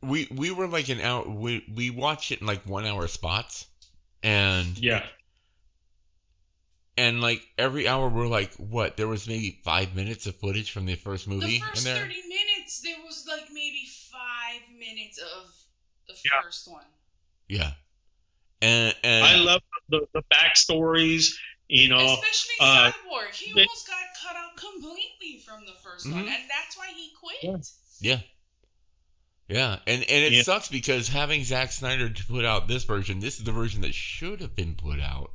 [0.02, 3.66] we we were like an hour we we watched it in like one hour spots
[4.22, 5.04] and yeah,
[6.96, 10.86] and like every hour we're like what there was maybe five minutes of footage from
[10.86, 15.18] the first movie the first in there 30 minutes, there was like maybe five minutes
[15.18, 15.54] of
[16.08, 16.42] the Yeah.
[16.42, 16.84] first one.
[17.48, 17.70] yeah
[18.60, 21.34] and and I love the, the backstories.
[21.68, 23.34] You know, Especially uh, Cyborg.
[23.34, 26.28] He they- almost got cut out completely from the 1st one, Mhm.
[26.28, 27.36] and that's why he quit.
[28.00, 28.10] Yeah.
[28.14, 28.20] yeah
[29.48, 30.42] yeah and and it Yeah.
[30.42, 33.94] sucks because having Zack Snyder to put out this version this is the version that
[33.94, 35.32] should have been put out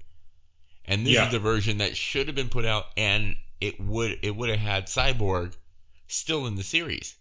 [0.86, 1.26] and this Yeah.
[1.28, 4.60] is the version that should have been put out and it would it would have
[4.60, 5.56] had Cyborg
[6.08, 7.16] still in the series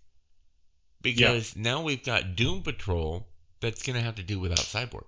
[1.00, 3.26] because now we've got Doom Patrol
[3.60, 5.06] that's gonna have to do without Cyborg.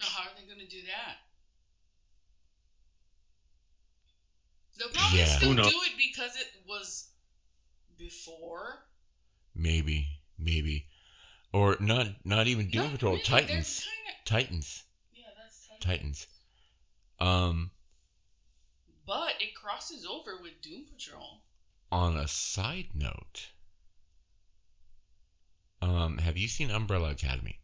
[0.00, 1.18] Now, how are they going to do that?
[4.82, 5.36] They'll probably Yeah.
[5.36, 5.70] still Who knows?
[5.70, 7.08] do it because it was
[7.98, 8.84] before.
[9.54, 10.88] Maybe, maybe,
[11.52, 12.06] or not.
[12.26, 13.12] Not even Doom Not Patrol.
[13.12, 13.84] really, Titans.
[13.84, 14.82] kinda- Titans.
[15.14, 15.80] yeah, that's Titan.
[15.80, 16.26] Titans.
[17.20, 17.70] Um.
[19.06, 21.42] But it crosses over with Doom Patrol.
[21.92, 23.48] On a side note,
[25.82, 27.58] um, have you seen Umbrella Academy?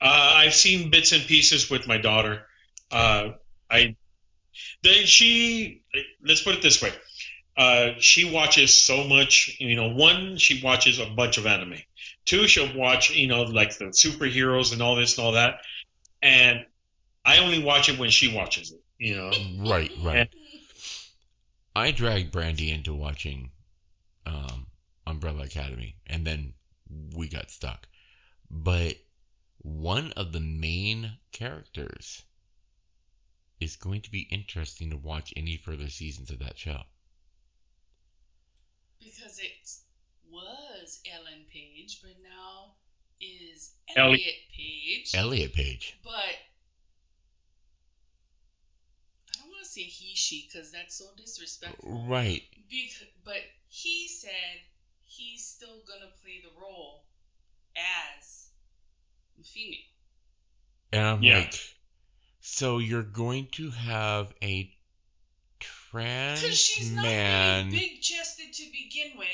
[0.00, 2.46] Uh, I've seen bits and pieces with my daughter.
[2.90, 3.32] Uh,
[3.70, 3.96] I
[4.82, 5.82] then she
[6.24, 6.92] let's put it this way.
[7.56, 9.56] uh, she watches so much.
[9.60, 11.78] You know, one, she watches a bunch of anime.
[12.24, 15.60] Two, she'll watch, you know, like the superheroes and all this and all that.
[16.22, 16.64] And
[17.24, 18.80] I only watch it when she watches it.
[18.98, 19.30] You know,
[19.70, 20.28] Right, right.
[21.74, 23.50] I dragged Brandy into watching
[24.26, 24.66] um,
[25.06, 26.54] Umbrella Academy, and then
[27.14, 27.86] we got stuck.
[28.50, 28.96] But
[29.58, 32.22] one of the main characters
[33.60, 36.82] is going to be interesting to watch any further seasons of that show.
[38.98, 39.52] because it
[40.30, 42.74] was Ellen Page, but now
[43.20, 45.14] is Ellie- Elliot Page.
[45.14, 45.96] Elliot Page.
[46.02, 46.12] but
[49.28, 52.04] I don't want to say he she because that's so disrespectful.
[52.06, 52.42] Right.
[52.70, 54.60] Bec- but he said
[55.02, 57.04] he's still gonna play the role
[57.76, 58.48] as
[59.36, 59.78] the female.
[60.92, 61.38] And I'm Yeah.
[61.38, 61.54] like,
[62.40, 64.72] so you're going to have a
[65.58, 67.66] trans Because trans she's not man.
[67.66, 69.28] really big chested to begin with,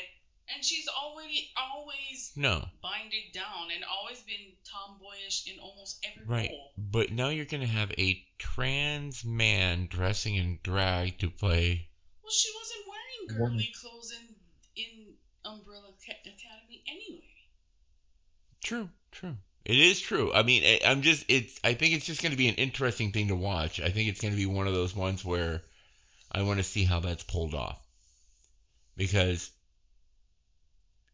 [0.54, 6.50] and she's already always No, binded down and always been tomboyish in almost every right.
[6.50, 6.72] role.
[6.76, 11.88] But now you're going to have a trans man dressing in drag to play.
[12.22, 14.34] Well, she wasn't wearing girly clothes in
[14.76, 15.14] in
[15.44, 17.22] Umbrella Academy anyway.
[18.62, 19.36] True, true.
[19.66, 20.32] It is true.
[20.32, 23.10] I mean, I- I'm just, it's, I think it's just going to be an interesting
[23.10, 23.80] thing to watch.
[23.80, 25.60] I think it's going to be one of those ones where
[26.30, 27.80] I want to see how that's pulled off.
[28.96, 29.50] Because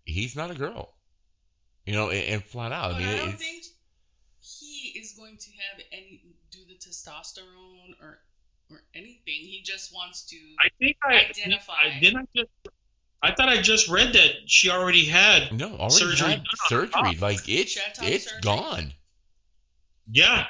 [0.04, 0.92] he's not a girl.
[1.86, 2.92] You know, and, and flat out.
[2.92, 3.64] I mean, I don't it's, think
[4.40, 8.18] he is going to have any do the testosterone or
[8.70, 9.22] or anything.
[9.26, 10.36] He just wants to.
[10.60, 11.72] I think I, Identify.
[11.96, 12.28] I didn't.
[12.34, 12.50] I just.
[13.22, 15.52] I thought I just read that she already had.
[15.52, 16.46] no, already surgery had done.
[16.66, 17.16] surgery.
[17.20, 18.40] Like, it's, She had it's surgery?
[18.42, 18.92] gone.
[20.10, 20.46] Yeah,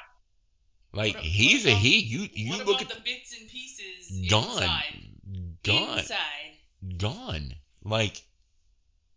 [0.95, 1.99] Like, What- he's what a about- he.
[2.01, 4.45] You, you what look about at the bits and pieces gone.
[4.63, 4.99] inside?
[5.63, 5.99] Gone.
[5.99, 6.99] Inside.
[6.99, 7.55] Gone.
[7.83, 8.23] Like,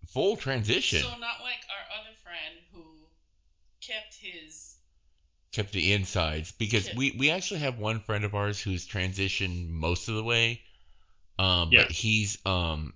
[0.08, 1.02] full transition.
[1.02, 2.84] So not like our other friend who
[3.82, 4.76] kept his.
[5.52, 6.96] kept the insides because Yeah.
[6.98, 10.62] we we actually have one friend of ours who's transitioned most of the way
[11.40, 11.84] um Yeah.
[11.84, 12.94] but he's um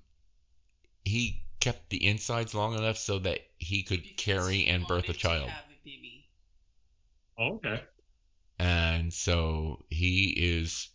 [1.10, 5.06] he kept the insides long enough so that he could because carry he and birth
[5.06, 6.26] a wanted to child have a baby.
[7.38, 7.84] Oh, okay.
[8.60, 10.90] and so he is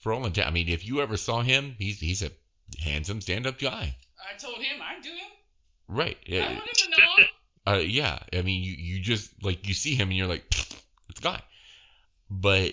[0.00, 2.30] for all intent i mean if you ever saw him he's he's a
[2.82, 3.96] handsome stand-up guy
[4.32, 5.30] I told him I'd do him.
[5.88, 7.26] right I yeah want him to know.
[7.74, 10.44] uh, yeah i mean you you just like you see him and you're like
[11.10, 11.40] it's a guy
[12.30, 12.72] but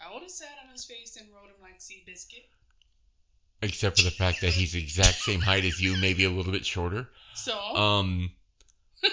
[0.00, 2.47] I would have sat on his face and wrote him like Seabiscuit.
[3.62, 6.52] Except for the fact that he's the exact same height as you maybe a little
[6.52, 7.56] bit shorter So.
[7.58, 8.30] Um,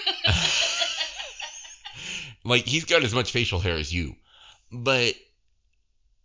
[2.44, 4.14] like he's got as much facial hair as you,
[4.72, 5.14] but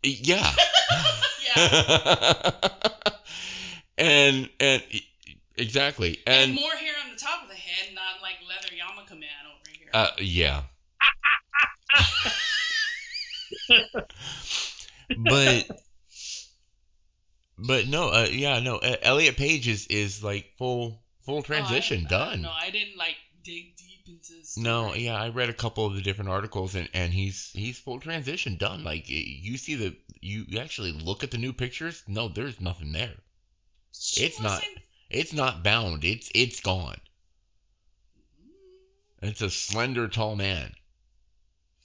[0.04, 0.52] yeah,
[1.56, 2.52] yeah.
[3.98, 4.84] and and
[5.58, 9.20] exactly, And, and more hair on the top of the head, not like leather yarmulke
[9.20, 9.90] man over here.
[9.94, 10.64] uh, yeah,
[15.18, 15.82] but
[17.68, 22.16] but no, uh, yeah, no, uh, Elliot Page is is like full full transition Oh,
[22.16, 22.42] I, done.
[22.44, 24.44] No, I didn't like dig deep into.
[24.46, 24.64] Story.
[24.64, 28.00] No, yeah, I read a couple of the different articles, and and he's he's full
[28.00, 28.84] transition done.
[28.84, 32.04] Like you see the you you actually look at the new pictures.
[32.08, 33.14] No, there's nothing there.
[33.94, 34.78] She it's not- wasn't-
[35.10, 36.04] It's not bound.
[36.06, 36.96] It's it's gone.
[39.22, 39.30] Mm.
[39.30, 40.74] It's a slender, tall man.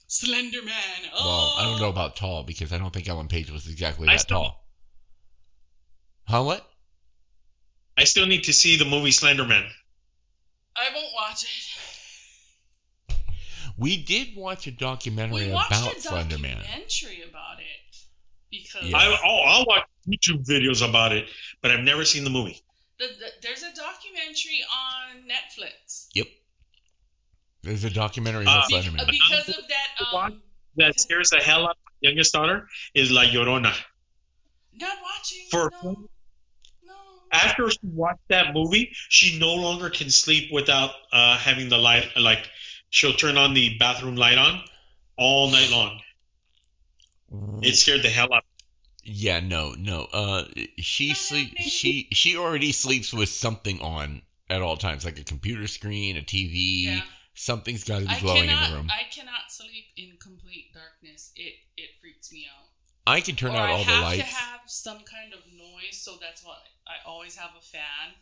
[0.07, 1.11] Slender Man.
[1.13, 1.25] Oh.
[1.25, 4.21] Well, I don't know about tall because I don't think Ellen Page was exactly that
[4.21, 4.66] still- tall.
[6.27, 6.43] Huh?
[6.43, 6.67] What?
[7.97, 9.65] I still need to see the movie Slenderman.
[10.75, 13.15] I won't watch it.
[13.77, 17.97] We did watch a documentary We watched about a Slender documentary about it
[18.51, 18.97] because Yeah.
[18.97, 21.27] I, oh, I'll watch YouTube videos about it,
[21.61, 22.61] but I've never seen the movie.
[22.99, 26.07] the, the, there's a documentary on Netflix.
[26.15, 26.27] Yep.
[27.63, 30.15] There's a documentary about Uh, Be- Slender uh, because of that.
[30.15, 30.41] Um,
[30.77, 33.73] That scares the hell out of my youngest daughter is La Llorona.
[34.73, 35.45] not watching.
[35.51, 36.09] For- no.
[37.43, 37.49] No.
[37.49, 42.09] After she watched that movie, she no longer can sleep without uh, having the light.
[42.15, 42.49] Like
[42.89, 44.61] she'll turn on the bathroom light on
[45.17, 45.99] all night long.
[47.61, 48.43] It scared the hell out.
[49.03, 50.07] Yeah, no, no.
[50.11, 50.45] Uh,
[50.77, 51.57] she sleep.
[51.59, 56.21] She she already sleeps with something on at all times, like a computer screen, a
[56.21, 56.83] TV.
[56.85, 57.01] Yeah.
[57.33, 58.65] Something's got to be I glowing cannot.
[58.65, 58.89] in the room.
[58.89, 61.31] I cannot sleep in complete darkness.
[61.35, 62.65] It it freaks me out.
[63.07, 64.29] I can turn or out I all the have lights.
[64.29, 68.13] to have some kind of noise, so that's why I always have a fan.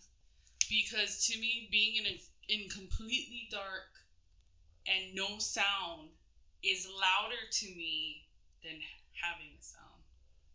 [0.70, 2.20] Because to me, being in a,
[2.50, 3.90] in completely dark
[4.88, 6.10] and no sound
[6.64, 8.26] is louder to me
[8.64, 8.74] than
[9.22, 10.02] having a sound.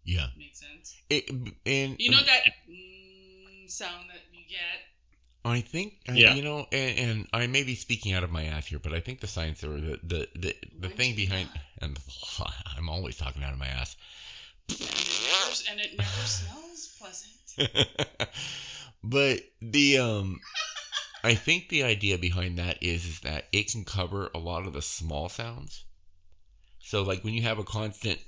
[0.05, 0.27] Yeah.
[0.37, 0.97] Makes sense.
[1.11, 1.31] It,
[1.67, 4.90] and You know that mm, sound that you get?
[5.45, 6.35] I think, I- Yeah.
[6.35, 9.01] you know, and, and I may be speaking out of my ass here, but I
[9.01, 11.63] think the science or the the the, the Why thing behind, not?
[11.83, 11.99] and
[12.77, 13.97] I'm always talking out of my ass.
[14.69, 17.89] And it never, and it never smells pleasant.
[19.03, 20.41] but the um
[21.25, 24.73] I think the idea behind that is is that it can cover a lot of
[24.73, 25.85] the small sounds.
[26.81, 28.19] So like when you have a constant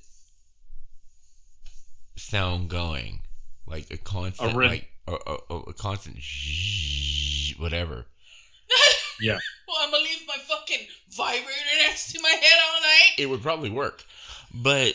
[2.17, 3.21] sound going,
[3.67, 4.73] like a constant rhythm.
[4.73, 8.07] like a, a, a- a constant zzzz, whatever.
[9.21, 9.39] Yeah.
[9.69, 13.13] Well, I'm gonna leave my fucking vibrator next to my head all night.
[13.19, 14.03] It would probably work.
[14.53, 14.95] But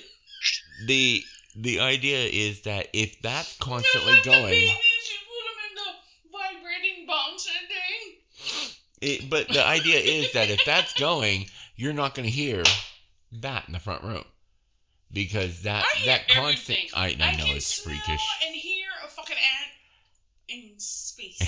[0.85, 1.23] the
[1.55, 5.75] the idea is that if that's constantly like The going babies, you put them in
[5.75, 8.71] the vibrating bouncer thing.
[8.99, 11.45] It, but the idea is that if that's going,
[11.77, 12.63] you're not going to hear
[13.33, 14.25] that in the front room
[15.13, 16.79] because that I hear that constant.
[16.95, 17.21] everything.
[17.23, 18.27] I, I know can it's smell freakish.
[18.45, 19.71] and hear a fucking ant
[20.49, 21.41] in space.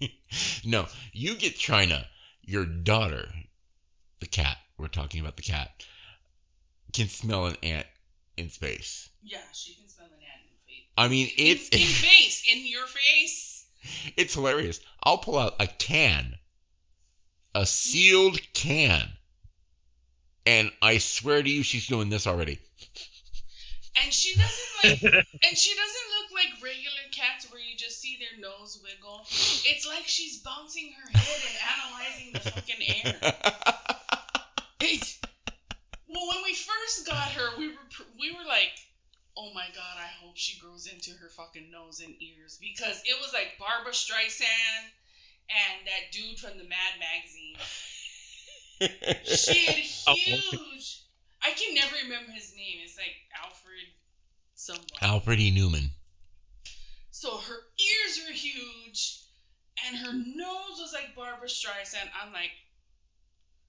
[0.64, 2.06] no, you get China.
[2.42, 3.28] Your daughter,
[4.20, 4.56] the cat.
[4.78, 5.70] We're talking about the cat.
[6.92, 7.86] Can smell an ant
[8.36, 9.08] in space.
[9.22, 10.86] yeah, she can smell an ant in space.
[10.96, 13.66] I mean, it's in, in face, in your face.
[14.16, 14.80] it's hilarious.
[15.02, 16.34] I'll pull out a can,
[17.54, 19.08] a sealed can,
[20.46, 22.58] and I swear to you, she's doing this already.
[24.02, 25.02] And she doesn't like,
[25.44, 29.22] and she doesn't look like regular cats where you just see their nose wiggle.
[29.66, 33.32] It's like she's bouncing her head and analyzing the fucking air.
[34.82, 35.18] It,
[36.08, 37.88] well, when we first got her, we were
[38.18, 38.72] we were like,
[39.36, 43.14] oh my god, I hope she grows into her fucking nose and ears because it
[43.20, 44.88] was like Barbra Streisand
[45.50, 47.56] and that dude from the Mad magazine.
[49.26, 49.76] She had
[50.06, 51.02] Oh, huge.
[51.42, 52.78] I can never remember his name.
[52.84, 53.86] It's like Alfred
[54.54, 54.86] someone.
[55.00, 55.50] Alfred E.
[55.50, 55.90] Neuman.
[57.10, 59.20] So her ears were huge,
[59.86, 62.08] and her nose was like Barbra Streisand.
[62.22, 62.52] I'm like,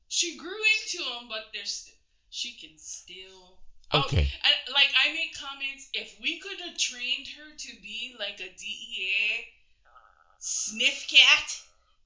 [0.08, 1.90] she grew into him, but there's
[2.30, 3.60] she can still.
[3.94, 4.32] Oh, Okay.
[4.44, 5.90] I, like I make comments.
[5.94, 9.48] If we could have trained her to be like a DEA
[10.40, 11.62] sniff cat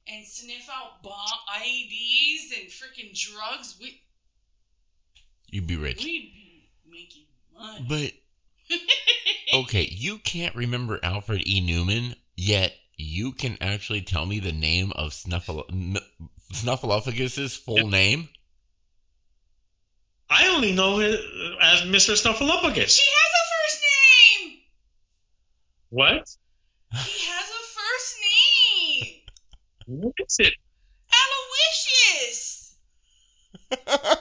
[0.07, 4.01] and sniff out bomb IEDs and freaking drugs, we
[5.55, 6.03] You'd be rich.
[6.03, 7.23] we'd be making
[7.57, 7.85] money.
[7.87, 8.77] But
[9.61, 11.61] okay, you can't remember Alfred E.
[11.65, 15.95] Neuman, yet you can actually tell me the name of Snuffle M-
[16.51, 17.85] Snuffleupagus' full Yep.
[17.87, 18.29] name.
[20.29, 21.21] I only know it
[21.61, 22.17] as Mr.
[22.21, 22.97] Snuffleupagus.
[22.97, 23.81] He has a first
[24.41, 24.57] name.
[25.89, 26.35] What?
[26.91, 29.21] He has a first name.
[29.87, 30.53] What is it?
[32.11, 32.75] Aloysius.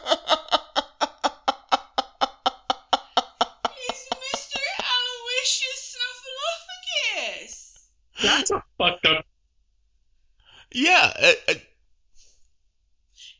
[11.21, 11.33] yeah,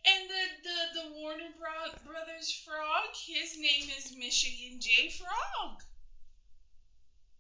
[0.07, 5.11] And the, the, the Warner Bro- Brothers frog, his name is Michigan J.
[5.11, 5.81] Frog.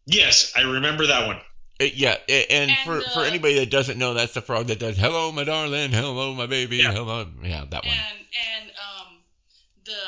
[0.06, 1.36] Yes, I remember that one.
[1.80, 2.16] uh, yeah.
[2.28, 4.96] uh, And, And, for for uh, anybody that doesn't know, that's the frog that does
[4.98, 6.92] "Hello, my darling," "Hello, my baby," Yeah.
[6.92, 7.94] "Hello." Yeah, that one.
[7.94, 8.18] And
[8.58, 9.18] and um
[9.84, 10.04] the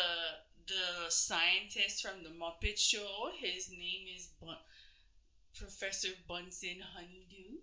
[0.67, 4.57] the scientist from the Muppet Show, his name is Bun-
[5.59, 7.57] Professor Bunsen Honeydew.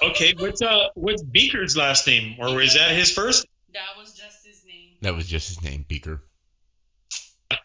[0.00, 3.46] Okay, what's uh what's Beaker's last name, or is that his first?
[3.74, 4.96] That was just his name.
[5.02, 6.22] That was just his name, Beaker.
[7.50, 7.58] And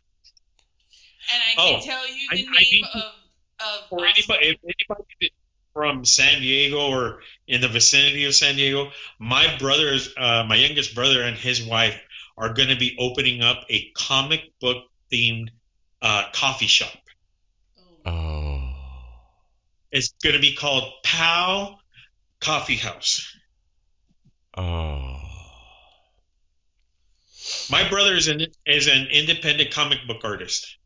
[1.32, 3.14] I can Oh, tell you the I name need to- of
[3.60, 5.32] of Or anybody, if anybody
[5.74, 10.94] from San Diego or in the vicinity of San Diego, my brothers, uh, my youngest
[10.96, 12.00] brother and his wife
[12.36, 15.50] are going to be opening up a comic book themed
[16.02, 16.92] uh, coffee shop.
[18.06, 18.33] Oh,
[19.94, 21.80] It's going to be called Pal
[22.42, 23.32] Coffee House.
[24.58, 25.20] Oh.
[27.70, 30.78] My brother is an is an independent comic book artist.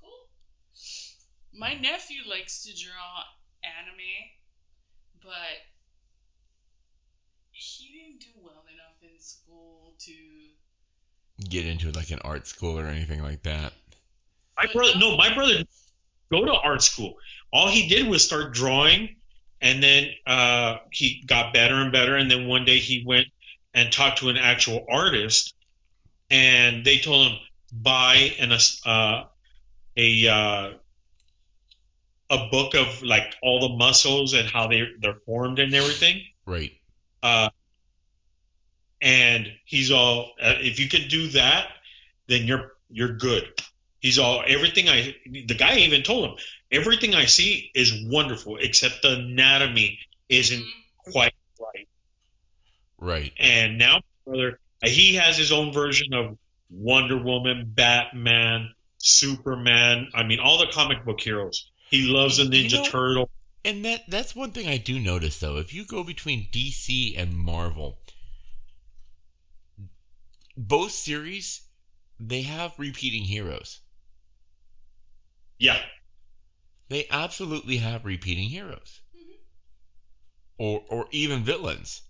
[0.00, 0.10] cool.
[1.54, 3.22] My nephew likes to draw
[3.64, 4.28] anime,
[5.22, 5.32] but
[7.52, 10.12] he didn't do well enough in school to
[11.48, 13.72] Get into like an art school or anything like that.
[14.56, 15.70] My brother, no, my brother didn't
[16.30, 17.14] go to art school.
[17.52, 19.16] All he did was start drawing,
[19.60, 22.16] and then uh, he got better and better.
[22.16, 23.26] And then one day he went
[23.74, 25.54] and talked to an actual artist,
[26.30, 27.38] and they told him
[27.72, 28.52] buy an
[28.86, 29.24] uh,
[29.96, 30.70] a uh,
[32.30, 36.22] a book of like all the muscles and how they they're formed and everything.
[36.46, 36.72] Right.
[37.22, 37.50] Uh,
[39.00, 40.32] and he's all.
[40.40, 41.68] Uh, if you can do that,
[42.26, 43.44] then you're you're good.
[44.00, 45.16] He's all everything I.
[45.26, 46.36] The guy even told him
[46.70, 51.12] everything I see is wonderful, except the anatomy isn't Mhm.
[51.12, 51.88] quite right.
[52.98, 53.32] Right.
[53.38, 56.38] And now, brother, he has his own version of
[56.70, 60.10] Wonder Woman, Batman, Superman.
[60.14, 61.70] I mean, all the comic book heroes.
[61.90, 63.30] He loves the You Ninja know- Turtle.
[63.64, 65.56] And that that's one thing I do notice though.
[65.56, 67.98] If you go between DC and Marvel,
[70.56, 71.62] both series
[72.20, 73.80] they have repeating heroes.
[75.58, 75.80] Yeah,
[76.88, 79.00] They absolutely have repeating heroes.
[79.16, 79.36] Mhm.
[80.58, 82.02] Or or even villains.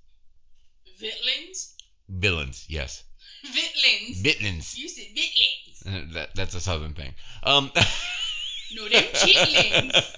[1.01, 1.75] Vitlins?
[2.09, 3.05] Villains, yes.
[3.47, 4.17] Vitlins?
[4.23, 4.79] Villains.
[4.79, 5.87] You said vitlins.
[5.87, 7.15] Uh, That, that's a southern thing.
[7.43, 7.71] Um
[8.75, 9.93] No, them chitlins.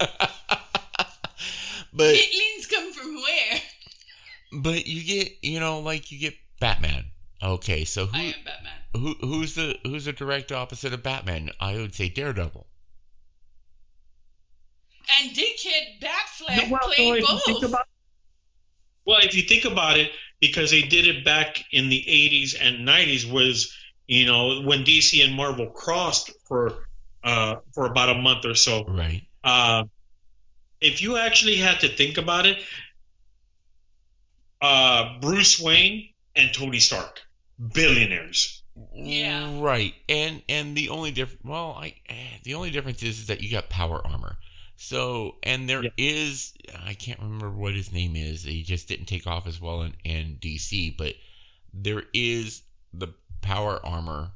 [1.93, 3.59] but Vitlins come from where?
[4.53, 7.05] but you get you know like you get Batman.
[7.43, 8.73] Okay, so who I am Batman.
[8.93, 11.51] who who's the who's the direct opposite of Batman?
[11.59, 12.67] I would say Daredevil.
[15.19, 17.43] And Dickhead Batfleck No, well, played well, if you both.
[17.45, 17.87] think about-
[19.05, 22.87] well, if you think about it, because they did it back in the '80s and
[22.87, 23.75] '90s, was
[24.07, 26.87] you know when DC and Marvel crossed for
[27.23, 28.85] uh, for about a month or so.
[28.85, 29.23] Right.
[29.43, 29.85] Uh,
[30.79, 32.57] if you actually had to think about it,
[34.61, 37.21] uh, Bruce Wayne and Tony Stark,
[37.73, 38.63] billionaires.
[38.93, 39.59] Yeah.
[39.59, 39.93] Right.
[40.07, 43.51] And and the only difference well, I eh, the only difference is, is that you
[43.51, 44.37] got power armor.
[44.83, 46.81] So and there is Yeah.
[46.83, 48.43] I can't remember what his name is.
[48.43, 51.13] He just didn't take off as well in, in DC, but
[51.71, 53.09] there is the
[53.41, 54.31] power armor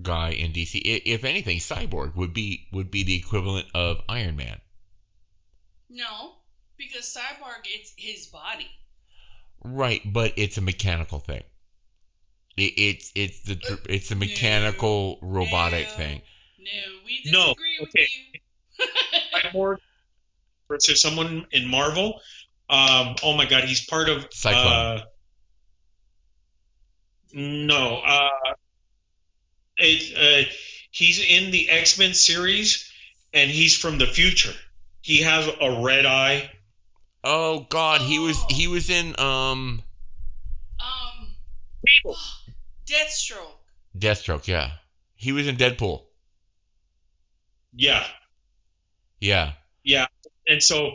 [0.00, 0.80] guy in DC.
[1.04, 4.58] If anything, Cyborg would be would be the equivalent of Iron Man.
[5.90, 6.32] No,
[6.78, 8.70] because Cyborg, it's his body.
[9.62, 11.42] Right, but it's a mechanical thing.
[12.56, 15.94] It, it's it's the Uh, it's a mechanical robotic no.
[15.96, 16.22] thing.
[16.58, 18.08] No, we No, disagree with okay.
[18.32, 18.40] you.
[19.34, 19.78] Cyborg
[20.68, 22.20] versus someone in Marvel.
[22.68, 24.26] Um, oh my God, he's part of.
[24.30, 24.66] Cyclone.
[24.66, 25.02] Uh,
[27.32, 28.28] no, uh,
[29.78, 30.50] it, uh,
[30.90, 32.90] he's in the X Men series,
[33.32, 34.52] and he's from the future.
[35.02, 36.50] He has a red eye.
[37.22, 39.82] Oh God, he was he was in um
[40.80, 41.28] um,
[42.86, 43.52] Deathstroke.
[43.96, 44.46] Deathstroke.
[44.46, 44.72] Yeah,
[45.14, 46.02] he was in Deadpool.
[47.74, 48.04] Yeah,
[49.20, 49.52] Yeah,
[49.84, 50.06] yeah,
[50.46, 50.92] and so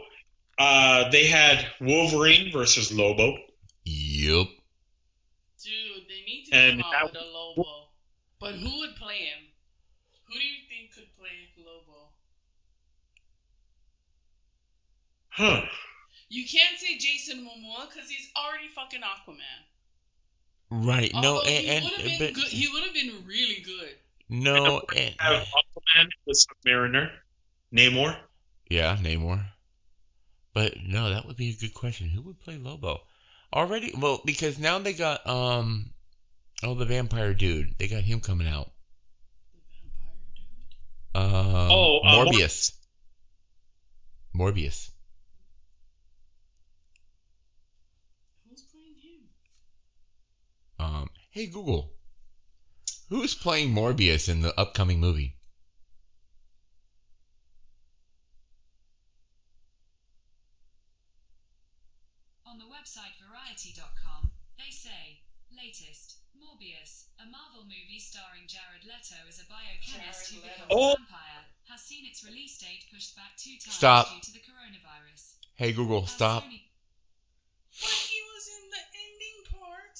[0.57, 3.37] uh, they had Wolverine versus Lobo.
[3.83, 4.47] yep.
[5.63, 7.87] Dude, they need to And come out that- with a Lobo.
[8.39, 9.43] But who would play him?
[10.27, 11.29] Who do you think could play
[11.63, 12.09] Lobo?
[15.29, 15.61] Huh.
[16.29, 19.37] You can't say Jason Momoa because he's already fucking Aquaman.
[20.69, 21.11] Right.
[21.13, 22.47] No, and, he and would have been but good.
[22.47, 23.95] He would have been really good.
[24.29, 27.11] no, and, Have Aquaman, the Submariner,
[27.73, 28.17] Namor.
[28.69, 29.45] yeah, Namor.
[30.53, 32.09] But no, that would be a good question.
[32.09, 33.01] Who would play Lobo?
[33.53, 35.91] Already, well, because now they got um,
[36.63, 37.75] oh, the vampire dude.
[37.77, 38.71] They got him coming out.
[39.53, 41.65] The vampire dude.
[41.65, 42.73] Um, Oh, uh, Morbius.
[44.35, 44.89] Morbius.
[48.49, 49.21] Who's playing him?
[50.79, 51.93] Um, hey Google,
[53.09, 55.35] who's playing Morbius in the upcoming movie?
[62.45, 65.21] On the website Variety.com, they say,
[65.55, 70.75] latest, Morbius, a Marvel movie starring Jared Leto as a biochemist who becomes Leto.
[70.75, 70.95] a oh.
[70.99, 74.09] vampire, has seen its release date pushed back two times Stop.
[74.11, 75.35] due to the coronavirus.
[75.55, 76.43] Hey Google, As stop.
[76.43, 76.67] Sony-
[77.79, 79.95] But he was in the ending part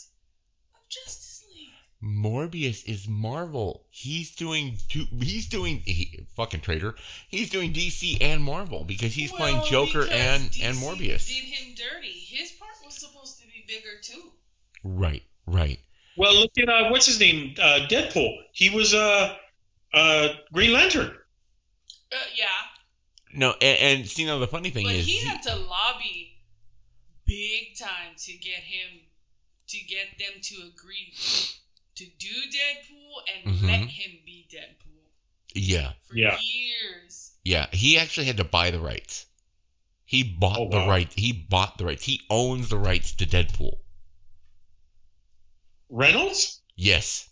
[0.76, 1.72] of Justice League.
[2.04, 3.86] Morbius is Marvel.
[3.92, 6.96] He's doing two, he's doing he, fucking traitor.
[7.30, 11.30] He's doing DC and Marvel because he's playing Joker and DC and Morbius.
[11.30, 12.12] Did him dirty.
[12.12, 14.34] His part was supposed to be bigger too.
[14.84, 15.80] Right, right.
[16.18, 18.36] Well, look at uh, what's his name, uh, Deadpool.
[18.52, 19.36] He was uh,
[19.94, 21.16] uh, Green Lantern.
[22.12, 22.46] Uh, yeah,
[23.34, 26.38] No, and, and see now the funny thing but is he he- had to lobby
[27.26, 29.00] big time to get him
[29.68, 31.14] to get them to agree
[31.96, 33.68] to do Deadpool and Mhm.
[33.68, 35.08] let him be Deadpool
[35.54, 36.38] yeah, for Yeah.
[36.42, 37.32] years.
[37.46, 37.68] yeah.
[37.72, 39.26] He actually had to buy the rights.
[40.04, 40.90] He bought Oh, the wow.
[40.90, 41.14] right.
[41.16, 42.04] He bought the rights.
[42.04, 43.78] He owns the rights to Deadpool.
[45.92, 46.62] Reynolds?
[46.76, 47.30] Yes.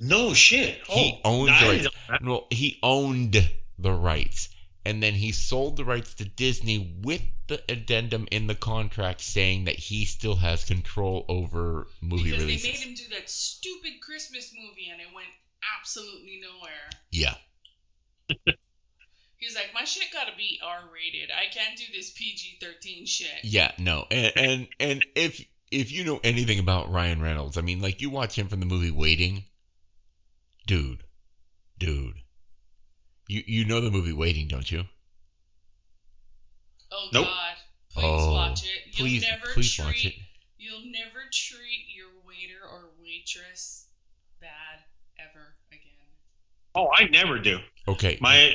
[0.00, 0.80] No shit.
[0.86, 2.24] He oh, owns I the didn't rights.
[2.24, 4.48] Well, he owned the rights,
[4.84, 9.64] and then he sold the rights to Disney with the addendum in the contract saying
[9.64, 12.62] that he still has control over movie because releases.
[12.62, 15.28] they made him do that stupid Christmas movie and it went
[15.78, 16.90] absolutely nowhere.
[17.10, 17.34] yeah.
[19.38, 21.30] He's like, my shit gotta be R rated.
[21.30, 23.44] I can't do this PG 13 shit.
[23.44, 24.04] Yeah, no.
[24.10, 28.10] And, and and if if you know anything about Ryan Reynolds, I mean, like you
[28.10, 29.44] watch him from the movie Waiting,
[30.66, 31.02] dude,
[31.78, 32.14] dude.
[33.28, 34.84] You you know the movie Waiting, don't you?
[36.90, 37.26] Oh Nope.
[37.26, 37.54] God.
[37.92, 38.68] Please oh, watch it.
[38.86, 40.14] You'll please never please treat watch it.
[40.58, 43.86] you'll never treat your waiter or waitress
[44.40, 44.80] bad
[45.18, 45.82] ever again.
[46.74, 47.58] Oh, I never do.
[47.88, 48.52] Okay, My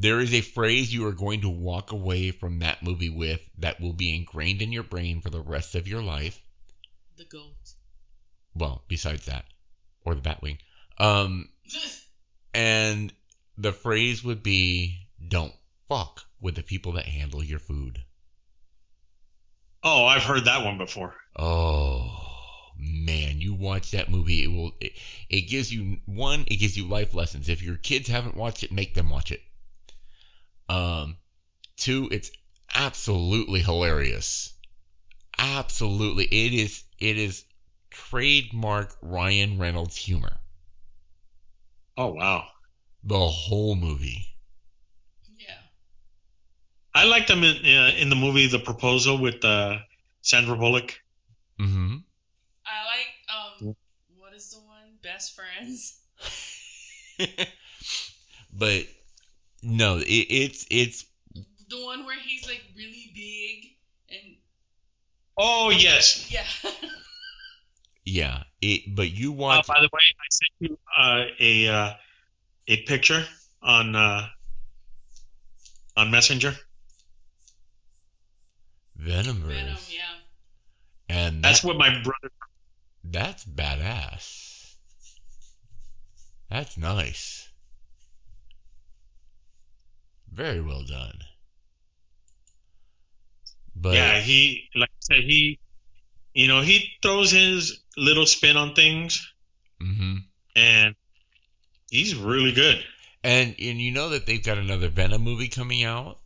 [0.00, 3.80] there is a phrase you are going to walk away from that movie with that
[3.80, 6.40] will be ingrained in your brain for the rest of your life.
[7.16, 7.54] The goat.
[8.54, 9.44] Well, besides that,
[10.04, 10.58] or the Batwing.
[10.98, 11.48] Um,
[12.54, 13.12] and
[13.56, 15.54] the phrase would be, "Don't
[15.88, 18.02] fuck with the people that handle your food."
[19.84, 21.14] oh, I've heard that one before.
[21.36, 22.24] Oh
[22.78, 24.92] man, you watch that movie, it will it,
[25.28, 27.48] it gives you one, it gives you life lessons.
[27.48, 29.40] If your kids haven't watched it, make them watch it.
[30.68, 31.16] Um
[31.76, 32.30] two, it's
[32.74, 34.52] absolutely hilarious.
[35.38, 36.24] Absolutely.
[36.24, 37.44] It is it is
[37.90, 40.36] trademark Ryan Reynolds humor.
[41.96, 42.46] Oh wow.
[43.04, 44.26] The whole movie.
[45.38, 45.54] yeah.
[46.94, 49.78] I liked him in uh, in the movie The Proposal with uh,
[50.22, 50.98] Sandra Bullock.
[51.60, 52.02] Mhm.
[52.66, 53.76] I like um
[54.16, 54.98] what is the one?
[55.02, 56.00] Best friends.
[58.52, 58.86] but
[59.64, 61.04] no, it, it's it's
[61.68, 63.70] The one where he's like really big
[64.10, 64.36] and
[65.36, 66.30] Oh yes.
[66.30, 66.44] yeah.
[68.04, 71.94] yeah, it but you Uh, watch by the way, I sent you uh, a uh,
[72.68, 73.24] a picture
[73.62, 74.26] on uh,
[75.96, 76.54] on Messenger.
[79.00, 79.48] Venomverse.
[79.48, 80.02] Venom, yeah.
[81.08, 82.30] And That's that- what my brother.
[83.04, 84.74] That's badass.
[86.50, 87.48] That's nice.
[90.34, 91.18] Very well done.
[93.76, 95.58] But yeah, he like I said he,
[96.32, 99.30] you know, he throws his little spin on things,
[99.82, 100.16] Mm-hmm.
[100.56, 100.94] and
[101.90, 102.82] he's really good.
[103.22, 106.06] and and you know that they've got another Venom movie coming out.
[106.06, 106.16] Are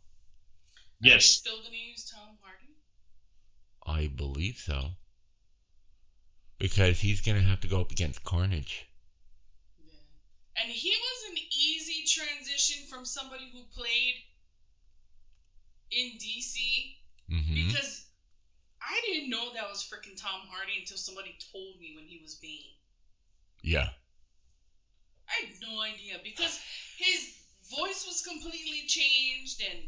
[1.01, 1.25] they Yes.
[1.25, 2.73] still gonna use Tom Hardy?
[3.85, 4.91] I believe so.
[6.57, 8.85] Because he's gonna have to go up against Carnage.
[9.77, 9.93] Yeah.
[10.63, 11.18] And he was an easy
[12.09, 14.15] transition from somebody who played
[15.91, 16.95] in DC
[17.29, 18.05] hmm because
[18.81, 22.35] I didn't know that was freaking Tom Hardy until somebody told me when he was
[22.35, 22.73] Bane.
[23.61, 23.89] Yeah.
[25.27, 26.59] I had no idea because
[26.97, 27.35] his
[27.69, 29.83] voice was completely changed and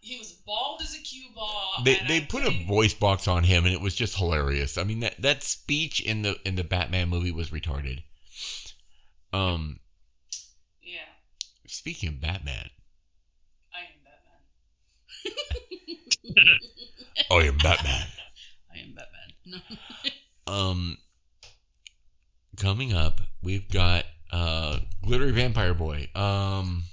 [0.00, 1.72] he was bald as a cue ball.
[1.84, 4.78] They they I put a voice box on him and it was just hilarious.
[4.78, 8.02] I mean that that speech in the in the Batman movie was retarded.
[9.32, 9.80] Um
[11.68, 12.70] speaking of Batman,
[13.74, 13.98] I am
[16.34, 16.58] Batman.
[17.30, 18.06] I am Batman.
[18.74, 19.62] I am Batman.
[20.46, 20.52] No.
[20.52, 20.98] Um,
[22.56, 26.08] coming up, we've got uh, Glittery Vampire Boy.
[26.14, 26.84] Um,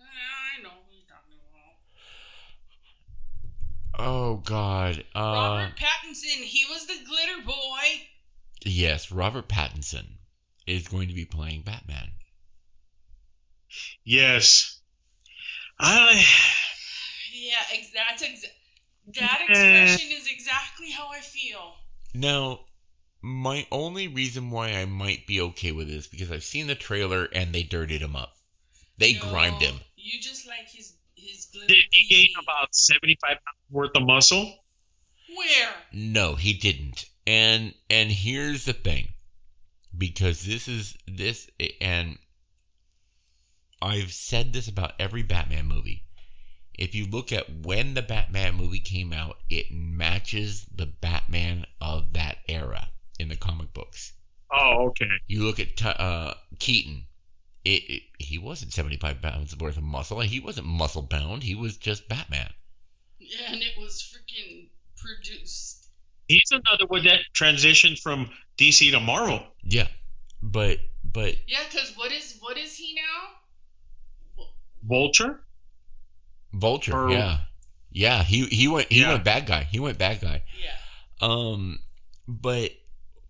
[0.00, 1.38] I know who you're talking
[3.94, 4.06] about.
[4.06, 5.04] oh God.
[5.14, 8.06] Uh, Robert Pattinson, he was the glitter boy.
[8.64, 10.17] yes, Robert Pattinson
[10.68, 12.08] is going to be playing Batman.
[14.04, 14.80] Yes.
[15.78, 16.24] I
[17.32, 18.46] Yeah, ex- that's ex-
[19.18, 21.74] that expression is exactly how I feel.
[22.14, 22.60] Now,
[23.22, 27.24] my only reason why I might be okay with this because I've seen the trailer
[27.32, 28.32] and they dirtied him up.
[28.98, 29.76] They No, grimed him.
[29.96, 31.68] You just like his his glitter.
[31.68, 34.54] did he gain about seventy five pounds worth of muscle.
[35.34, 35.68] Where?
[35.92, 37.04] No, he didn't.
[37.26, 39.08] And and here's the thing.
[39.98, 42.18] Because this is this and
[43.82, 46.04] I've said this about every Batman movie.
[46.74, 52.12] If you look at when the Batman movie came out, it matches the Batman of
[52.12, 52.88] that era
[53.18, 54.12] in the comic books.
[54.52, 55.10] Oh, okay.
[55.26, 57.04] You look at uh, Keaton.
[57.64, 60.20] It, it he wasn't 75 pounds worth of muscle.
[60.20, 61.42] He wasn't muscle bound.
[61.42, 62.50] He was just Batman.
[63.18, 65.88] Yeah, and it was freaking produced.
[66.28, 69.42] He's another one that transitioned from DC to Marvel.
[69.62, 69.86] Yeah,
[70.42, 74.44] but but Yeah, because what is what is he now?
[74.82, 75.40] Vulture.
[76.52, 77.40] Vulture, Or- yeah,
[77.90, 78.22] yeah.
[78.22, 79.12] He he went he Yeah.
[79.12, 79.64] went bad guy.
[79.64, 80.42] He went bad guy.
[80.62, 80.76] Yeah.
[81.20, 81.78] Um,
[82.26, 82.72] but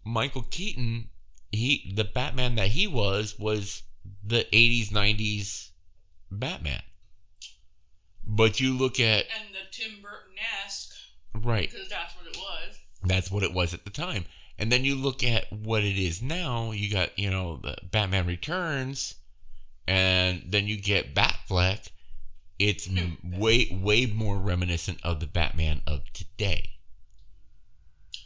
[0.05, 1.09] Michael Keaton,
[1.51, 3.83] he the Batman that he was was
[4.25, 5.71] the 80s 90s
[6.31, 6.83] Batman.
[8.25, 10.93] But you look at And the Tim Burton esque,
[11.35, 12.79] right, because that's what it was.
[13.05, 14.25] that's what it was at the time.
[14.59, 18.27] And then you look at what it is now, you got, you know, the Batman
[18.27, 19.15] Returns
[19.87, 21.89] and then you get Batfleck.
[22.59, 22.89] It's
[23.25, 26.71] way way more reminiscent of the Batman of today.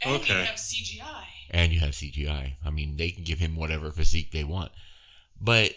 [0.02, 0.40] And Okay.
[0.40, 1.24] you have CGI.
[1.50, 2.54] and you have CGI.
[2.64, 4.72] I mean, they can give him whatever physique they want.
[5.40, 5.74] But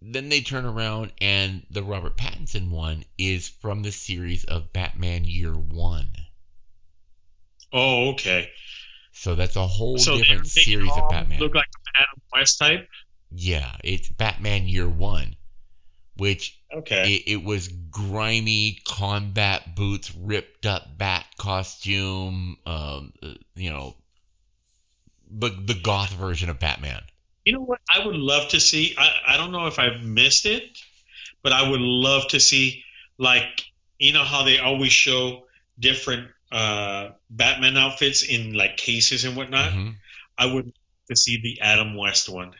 [0.00, 5.24] then they turn around and the Robert Pattinson one is from the series of Batman
[5.24, 6.10] Year One.
[7.72, 8.50] Oh, okay.
[9.12, 11.38] So that's a whole so different series of Batman.
[11.38, 12.88] Look like an Adam West type.
[13.30, 15.36] yeah, it's Batman Year One,
[16.16, 17.16] which Okay.
[17.26, 23.12] it, it was grimy combat boots, ripped up bat costume, um,
[23.54, 23.94] you know,
[25.30, 27.02] the the goth version of Batman.
[27.44, 27.80] You know what?
[27.94, 28.94] I would love to see.
[28.96, 30.62] I, I don't know if I've missed it,
[31.42, 32.84] but I would love to see,
[33.18, 33.64] like,
[33.98, 35.44] you know how they always show
[35.82, 39.72] different uh, Batman outfits in like cases and whatnot.
[39.72, 39.94] Mhm.
[40.38, 40.72] I would
[41.10, 42.52] to see the Adam West one.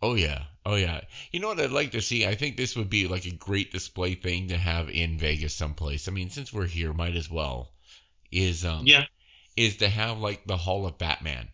[0.00, 1.02] Oh yeah, oh yeah.
[1.30, 2.26] You know what I'd like to see?
[2.26, 6.08] I think this would be like a great display thing to have in Vegas someplace.
[6.08, 7.72] I mean, since we're here, might as well.
[8.32, 9.04] Is um Yeah.
[9.56, 11.48] is to have like the Hall of Batman,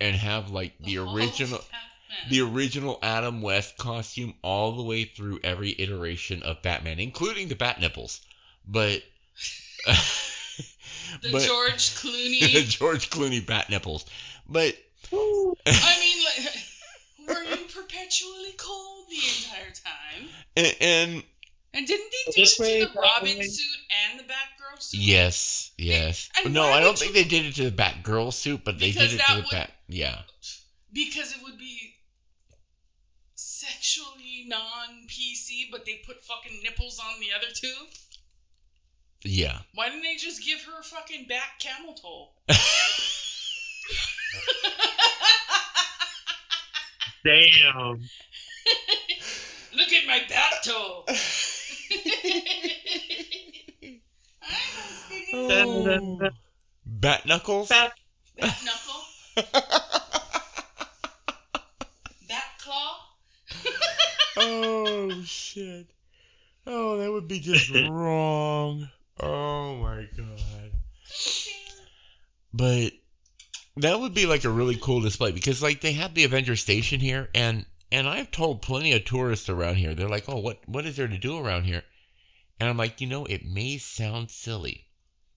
[0.00, 1.60] and have like the Oh, original
[2.30, 7.56] the original Adam West costume all the way through every iteration of Batman, including the
[7.56, 8.20] bat nipples.
[8.66, 9.02] But
[11.22, 12.40] the but George Clooney.
[12.52, 14.04] the George Clooney bat nipples.
[14.48, 14.76] But
[15.12, 15.16] I
[16.00, 16.54] mean, like,
[17.28, 20.28] were you perpetually cold the entire time?
[20.56, 21.22] and, and
[21.74, 23.42] And didn't they do This it way, to the Robin way.
[23.44, 23.78] suit
[24.10, 25.00] and the Batgirl suit?
[25.00, 26.28] Yes, yes.
[26.44, 28.90] And no, I don't think you- they did it to the Batgirl suit, but they
[28.92, 29.70] Because did it to the would- Bat.
[29.88, 30.18] Yeah,
[30.92, 31.94] Because it would be
[33.34, 37.74] sexually non PC, but they put fucking nipples on the other two.
[39.24, 39.58] Yeah.
[39.74, 42.28] Why didn't they just give her a fucking back camel toe?
[47.24, 48.00] Damn.
[49.74, 51.04] Look at my bat toe.
[55.32, 56.32] Dun, dun, dun.
[56.84, 57.68] Bat knuckles.
[57.68, 57.92] Bat-
[58.38, 59.02] Bat knuckle.
[62.28, 62.96] Bat claw.
[64.38, 65.86] oh shit.
[66.66, 68.88] Oh, that would be just wrong.
[69.20, 70.72] Oh my god.
[72.54, 72.92] But
[73.76, 77.00] that would be like a really cool display because like they have the Avenger Station
[77.00, 79.94] here and and I've told plenty of tourists around here.
[79.94, 81.84] They're like, "Oh, what what is there to do around here?"
[82.58, 84.86] And I'm like, "You know, it may sound silly.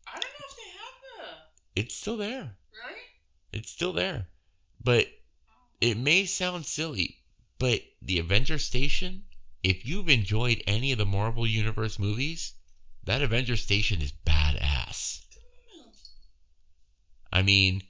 [0.07, 1.35] I don't know if they have
[1.75, 2.57] the It's still there.
[2.85, 3.01] Really?
[3.51, 4.29] It's still there.
[4.81, 5.07] But
[5.81, 7.17] it may sound silly,
[7.59, 9.25] but the Avenger Station,
[9.63, 12.53] if you've enjoyed any of the Marvel Universe movies,
[13.05, 15.21] that Avenger Station is badass.
[17.31, 17.81] I mean,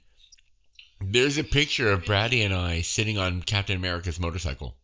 [1.00, 4.76] there's a picture of Brady and I sitting on Captain America's motorcycle.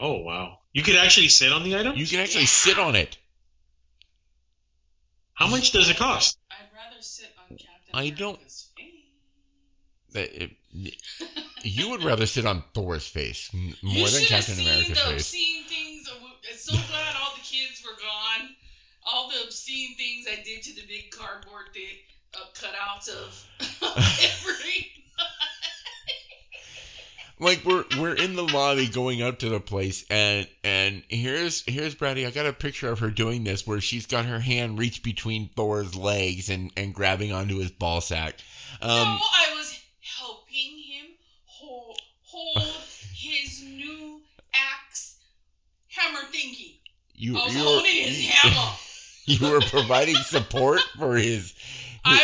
[0.00, 0.58] Oh wow.
[0.72, 1.96] You could actually sit on the item.
[1.96, 3.16] You can actually sit on it.
[5.34, 6.38] How much does it cost?
[6.50, 8.94] I'd rather sit on Captain I don't- America's face.
[10.12, 10.56] That it-
[11.64, 14.68] You would rather sit on Thor's face m- You more than should have Captain seen
[14.68, 15.12] America's the face.
[15.20, 16.08] obscene things.
[16.08, 18.17] of- I'm so glad all the kids were gone.
[19.10, 21.96] All the obscene things I did to the big cardboard thing,
[22.34, 23.46] uh, cutouts of
[23.82, 24.92] every.
[27.40, 31.94] like we're we're in the lobby going up to the place and and here's here's
[31.94, 32.26] Brady.
[32.26, 35.48] I got a picture of her doing this where she's got her hand reached between
[35.48, 38.34] Thor's legs and and grabbing onto his ball sack.
[38.82, 41.06] Um no, I was helping him
[41.44, 42.58] hold, hold
[43.14, 44.20] his new
[44.52, 45.16] axe
[45.88, 46.76] hammer thingy.
[47.14, 48.72] you I was holding his hammer.
[49.28, 51.54] you were providing support for his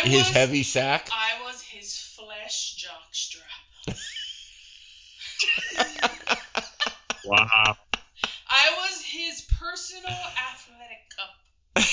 [0.03, 1.07] his was- heavy sack.
[1.11, 3.95] I was his flesh jockstrap.
[7.27, 7.75] Wow.
[8.47, 11.31] I was his personal athletic cup.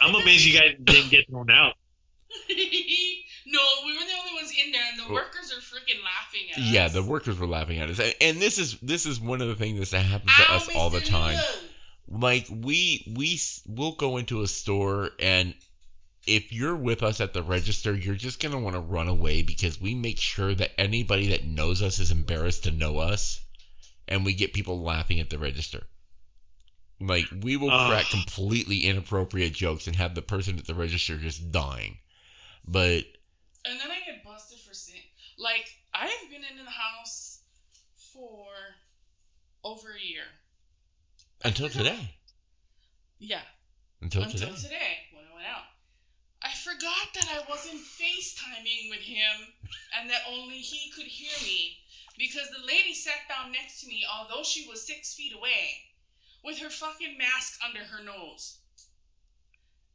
[0.00, 1.74] I'm amazed you guys didn't get thrown out.
[3.46, 6.50] No, we were the only ones in there, and the Well- workers are freaking laughing
[6.52, 6.64] at us.
[6.64, 9.48] Yeah, the workers were laughing at us, and, and this is this is one of
[9.48, 11.36] the things that happens to Ow, us all the time.
[12.08, 12.18] Lou.
[12.20, 15.54] like we we we'll go into a store and
[16.26, 19.42] if you're with us at the register you're just going to want to run away
[19.42, 23.40] because we make sure that anybody that knows us is embarrassed to know us
[24.08, 25.82] and we get people laughing at the register
[27.00, 27.90] like we will Ugh.
[27.90, 31.96] crack completely inappropriate jokes and have the person at the register just dying
[32.66, 33.04] but
[33.64, 35.00] And then I get busted for sin.
[35.38, 37.40] Like I have been in the house
[38.12, 38.46] for
[39.64, 40.24] over a year.
[41.44, 42.14] Until today.
[43.18, 43.42] Yeah,
[44.00, 44.46] Until, today.
[44.46, 44.68] until today.
[44.68, 45.66] today when I went out.
[46.42, 49.46] I forgot that I wasn't FaceTiming with him
[49.96, 51.78] and that only he could hear me
[52.18, 55.70] because the lady sat down next to me, although she was six feet away,
[56.44, 58.58] with her fucking mask under her nose.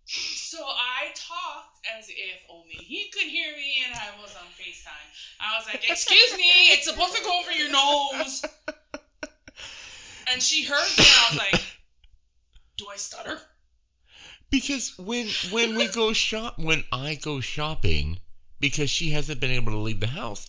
[0.10, 5.41] So I talked as if only he could hear me and I was on FaceTime.
[5.41, 8.45] I was like, Excuse me, it's supposed to go over your nose.
[10.32, 11.62] And she heard me and I was like,
[12.78, 13.39] Do I stutter?
[14.49, 18.18] Because when when we go shop when I go shopping
[18.62, 20.47] because she hasn't been able to leave the house,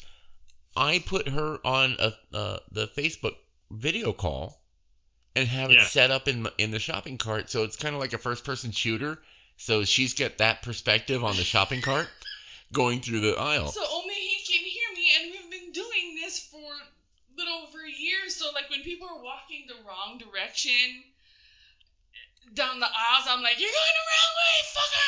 [0.76, 3.34] I put her on a uh, the Facebook
[3.72, 4.62] video call
[5.34, 5.82] and have Yeah.
[5.82, 8.44] it set up in in the shopping cart so it's kind of like a first
[8.44, 9.20] person shooter.
[9.58, 12.08] So she's got that perspective on the shopping cart
[12.72, 13.68] going through the aisle.
[13.72, 17.78] So only he can hear me, and we've been doing this for a little over
[17.84, 18.28] a year.
[18.30, 21.02] So like when people are walking the wrong direction
[22.54, 25.04] down the aisles, I'm like, "You're going the wrong way, fucker!"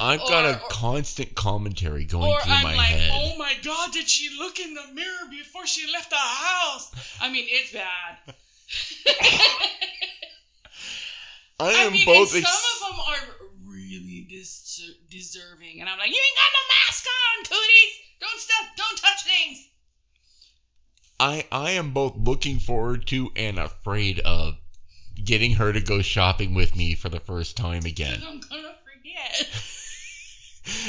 [0.00, 3.10] I've got a or- or- constant commentary going Or through I'm my like, head.
[3.12, 6.90] "Oh my god, did she look in the mirror before she left the house?"
[7.20, 8.18] I mean, it's bad.
[11.60, 13.37] I I am mean, both ex- some of them are
[14.38, 17.92] dis- deserving, and I'm like, "You ain't got no mask on, cooties.
[18.20, 19.68] Don't step, don't touch things."
[21.20, 24.54] I I am both looking forward to and afraid of
[25.22, 28.22] getting her to go shopping with me for the first time again.
[28.26, 29.48] I'm gonna forget.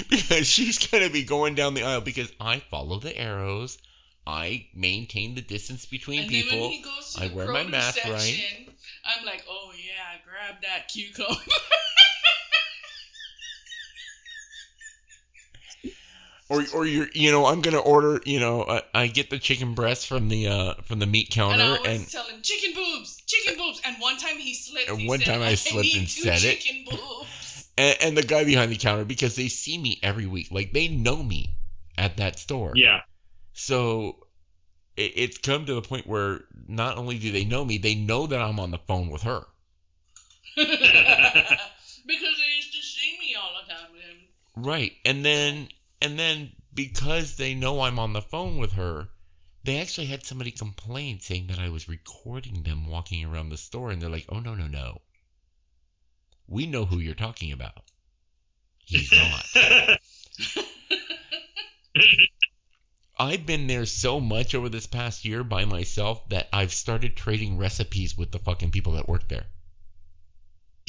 [0.10, 3.78] because she's gonna be going down the aisle because I follow the arrows.
[4.28, 6.52] I maintain the distance between and people.
[6.52, 8.68] then when he goes to I the wear my mask right.
[9.06, 11.34] I'm like, oh yeah, grab that cucumber.
[16.50, 19.76] or or you're you know I'm gonna order you know I, I get the chicken
[19.76, 22.74] breast from the uh from the meat and I counter always and tell him chicken
[22.74, 23.82] boobs, chicken boobs.
[23.86, 24.90] And one time he slipped.
[24.90, 26.66] And he one said, time I slipped need and said it.
[27.80, 30.88] and, and the guy behind the counter because they see me every week like they
[30.90, 31.56] know me
[31.98, 33.02] at that store Yeah.
[33.54, 34.28] so
[34.98, 38.28] it, it's come to the point where not only do they know me they know
[38.28, 39.46] that i'm on the phone with her
[40.56, 44.18] because they used to see me all the time with him.
[44.56, 45.70] right and then
[46.02, 49.08] and then because they know i'm on the phone with her
[49.64, 53.92] they actually had somebody complain saying that i was recording them walking around the store
[53.92, 55.02] and they're like oh no no no.
[56.50, 57.84] We know who you're talking about.
[58.84, 60.00] He's not.
[63.20, 67.60] I've been there so much over this past year by myself that I've started trading
[67.60, 69.46] recipes with the fucking people that work there.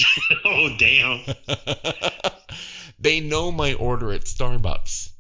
[0.45, 1.21] oh damn.
[2.99, 5.11] they know my order at Starbucks.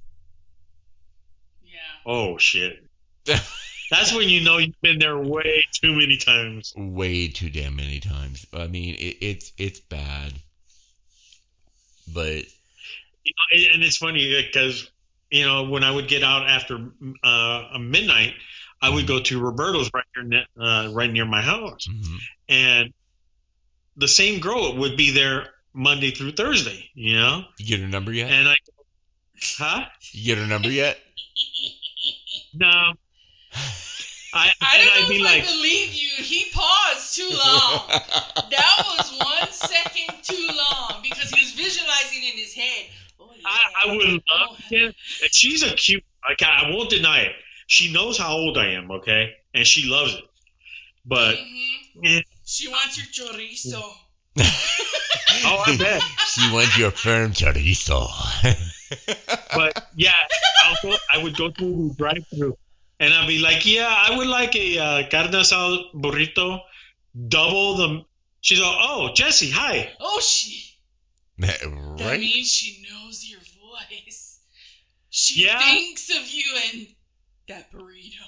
[1.64, 1.78] Yeah.
[2.06, 2.84] Oh shit.
[3.24, 6.72] That's when you know you've been there way too many times.
[6.76, 8.46] Way too damn many times.
[8.52, 10.32] I mean, it, it's it's bad.
[12.12, 12.44] But
[13.24, 14.90] You know, and- and it's funny because
[15.30, 16.90] you know when I would get out after
[17.22, 18.34] uh, midnight,
[18.82, 20.24] I would go to Roberto's right near
[20.58, 22.16] ne- uh, right near my house, mhm.
[22.48, 22.92] and
[23.96, 26.88] the same girl would be there Monday through Thursday.
[26.94, 28.30] You know, you get her number yet?
[28.30, 28.56] and I,
[29.58, 29.84] huh?
[30.12, 30.98] You get her number yet?
[32.54, 32.92] No.
[34.32, 36.08] I, I don't I'd know be if like, I believe you.
[36.22, 37.82] He paused too long.
[38.50, 42.86] that was one second too long because he was visualizing in his head.
[43.20, 43.42] Oh, yeah.
[43.44, 44.84] I, I would love Oh, to.
[44.84, 44.94] And
[45.32, 46.04] she's a cute.
[46.28, 47.32] Like I won't deny it.
[47.66, 48.90] She knows how old I am.
[48.90, 50.24] Okay, and she loves it.
[51.04, 52.18] But mhm.
[52.18, 53.80] eh, She wants your chorizo.
[54.40, 56.02] oh, I bet.
[56.32, 58.08] she wants your firm chorizo.
[59.54, 60.12] But yeah,
[60.64, 62.56] I'll go, I would go through the drive-through,
[62.98, 66.60] and I'd be like, "Yeah, I would like a uh, carne asada burrito,
[67.28, 68.04] double the."
[68.40, 70.66] She's like, "Oh, Jesse, hi." Oh, she.
[71.38, 72.18] That right?
[72.20, 74.40] means she knows your voice.
[75.10, 75.58] She Yeah.
[75.60, 76.86] thinks of you and
[77.48, 78.26] that burrito.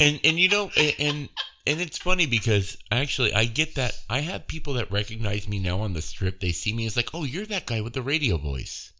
[0.00, 1.28] And and you know and
[1.66, 5.80] and, it's funny because actually I get that I have people that recognize me now
[5.80, 6.40] on the strip.
[6.40, 8.92] They see me as like, oh, you're that guy with the radio voice.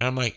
[0.00, 0.36] And I'm like,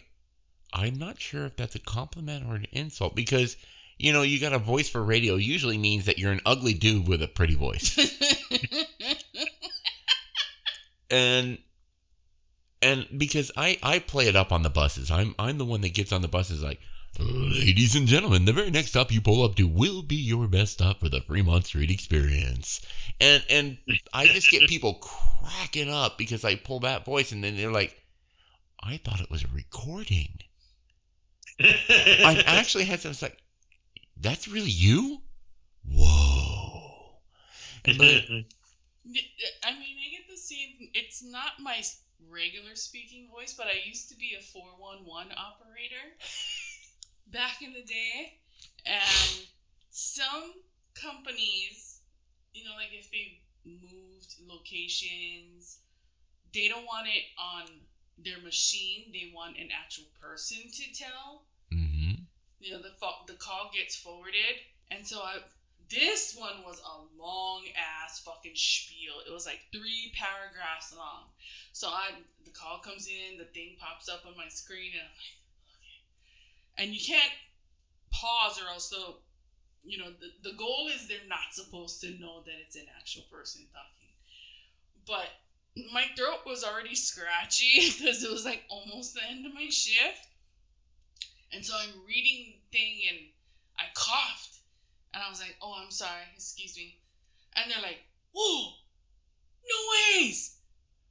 [0.71, 3.57] I'm not sure if that's a compliment or an insult because
[3.97, 7.07] you know you got a voice for radio usually means that you're an ugly dude
[7.07, 7.97] with a pretty voice.
[11.09, 11.57] and
[12.83, 15.09] and because I I play it up on the buses.
[15.09, 16.79] I'm I'm the one that gets on the buses like,
[17.21, 20.73] Ladies and gentlemen, the very next stop you pull up to will be your best
[20.73, 22.81] stop for the Fremont Street experience.
[23.19, 23.77] And and
[24.11, 27.95] I just get people cracking up because I pull that voice and then they're like,
[28.81, 30.39] I thought it was a recording.
[31.59, 33.37] I actually had some like,
[34.19, 35.21] that's really you?
[35.85, 37.19] Whoa.
[37.83, 38.45] But I mean,
[39.05, 40.89] I get the same.
[40.95, 41.83] It's not my
[42.31, 46.05] regular speaking voice, but I used to be a 411 operator
[47.27, 48.39] back in the day.
[48.85, 49.47] And
[49.89, 50.53] some
[50.95, 52.01] companies,
[52.53, 55.79] you know, like if they moved locations,
[56.53, 57.67] they don't want it on
[58.17, 59.11] their machine.
[59.13, 62.11] They want an actual person to tell hmm
[62.59, 62.93] you know the
[63.27, 64.57] the call gets forwarded
[64.91, 65.37] and so i
[65.89, 71.25] this one was a long ass fucking spiel it was like three paragraphs long
[71.73, 72.11] so i
[72.45, 75.40] the call comes in the thing pops up on my screen and i'm like
[76.77, 77.31] and you can't
[78.11, 79.19] pause or else they'll
[79.83, 83.23] you know the, the goal is they're not supposed to know that it's an actual
[83.31, 84.11] person talking
[85.07, 85.27] but
[85.93, 90.27] my throat was already scratchy because it was like almost the end of my shift
[91.53, 93.19] and so I'm reading thing and
[93.77, 94.59] I coughed.
[95.13, 96.97] And I was like, oh, I'm sorry, excuse me.
[97.55, 97.99] And they're like,
[98.33, 98.71] whoa,
[99.67, 99.77] no
[100.21, 100.55] ways.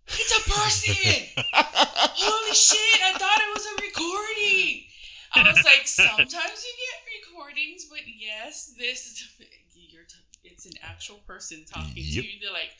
[0.08, 0.94] It's a person.
[1.52, 4.84] Holy shit, I thought it was a recording.
[5.34, 6.26] I was like, sometimes
[6.64, 9.28] you get recordings, but yes, this is
[9.74, 12.24] you're t- it's an actual person talking Yep.
[12.24, 12.38] to you.
[12.42, 12.70] They're like,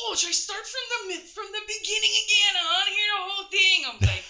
[0.00, 2.52] oh, should I start from the from the beginning again?
[2.58, 3.78] I want to hear the whole thing.
[3.86, 4.24] I'm like,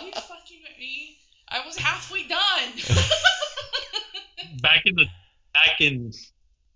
[0.00, 1.18] are you fucking with me?
[1.48, 2.70] I was halfway done.
[4.62, 5.06] back in the
[5.52, 6.12] back in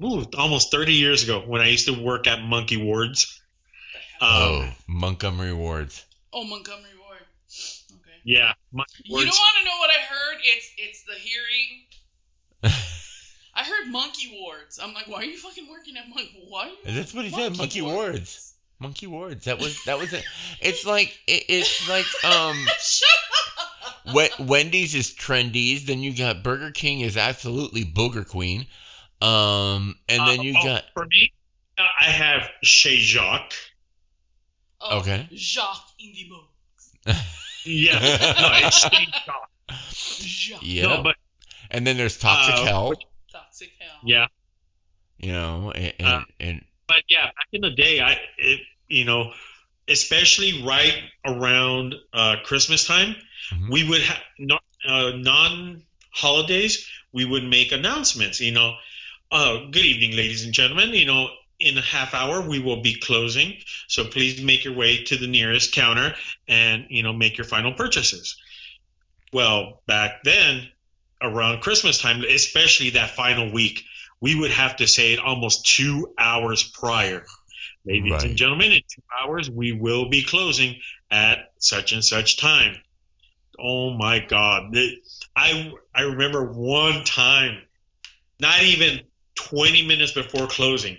[0.05, 3.41] ooh, almost 30 years ago when I used to work at Monkey Wards.
[4.20, 6.05] oh, Um, Montgomery Wards.
[6.33, 7.22] oh, Montgomery Ward.
[8.20, 8.36] Okay.
[8.36, 10.38] yeah, Monkey You don't want to know what I heard?
[10.42, 11.84] It's it's the hearing.
[13.54, 14.78] I heard monkey wards.
[14.82, 16.44] I'm like, why are you fucking working at monkey?
[16.48, 16.66] Why?
[16.66, 18.54] Are you That's what he said, monkey wards.
[18.80, 19.46] Monkey Wards.
[19.46, 20.24] That was that was it.
[20.60, 23.08] It's like it, it's like um Shut
[23.58, 24.14] up.
[24.14, 25.86] We- Wendy's is trendies.
[25.86, 28.66] Then you got Burger King is absolutely Booger Queen.
[29.20, 31.32] Um, and then Uh, you oh, got for me,
[31.76, 33.54] uh, I have Chez Jacques.
[34.80, 35.28] Oh, Okay.
[35.32, 36.48] Jacques Indigo.
[37.68, 37.98] Yeah,
[38.40, 39.50] no, it's Chez Jacques.
[40.18, 40.62] Jacques.
[40.62, 41.16] yeah, No, but
[41.70, 42.92] and then there's Toxic Uh, Hell.
[43.30, 44.00] Toxic hell.
[44.04, 44.26] yeah,
[45.18, 49.04] You know, and and, Uh, and but yeah, back in the day, I it, you
[49.04, 49.32] know,
[49.88, 50.94] especially right
[51.26, 53.14] around uh, Christmas time,
[53.52, 53.70] Mhm.
[53.70, 56.86] we would have no, uh, non holidays.
[57.12, 58.40] We would make announcements.
[58.40, 58.76] You know,
[59.30, 60.90] uh, good evening, ladies and gentlemen.
[60.94, 61.28] You know,
[61.61, 63.56] in a half hour we will be closing,
[63.88, 66.14] so please make your way to the nearest counter
[66.46, 68.36] and you know make your final purchases.
[69.32, 70.68] Well, back then,
[71.22, 73.84] around Christmas time, especially that final week,
[74.20, 77.24] we would have to say it almost two hours prior.
[77.84, 78.24] Ladies Right.
[78.24, 80.76] and gentlemen, in two hours we will be closing
[81.11, 82.76] at such and such time.
[83.59, 84.76] Oh my God!
[85.34, 87.62] I I remember one time,
[88.38, 89.00] not even
[89.34, 90.98] twenty minutes before closing,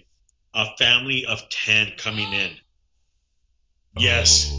[0.54, 2.52] a family of ten coming in.
[3.98, 4.02] Oh.
[4.02, 4.58] Yes, Oh.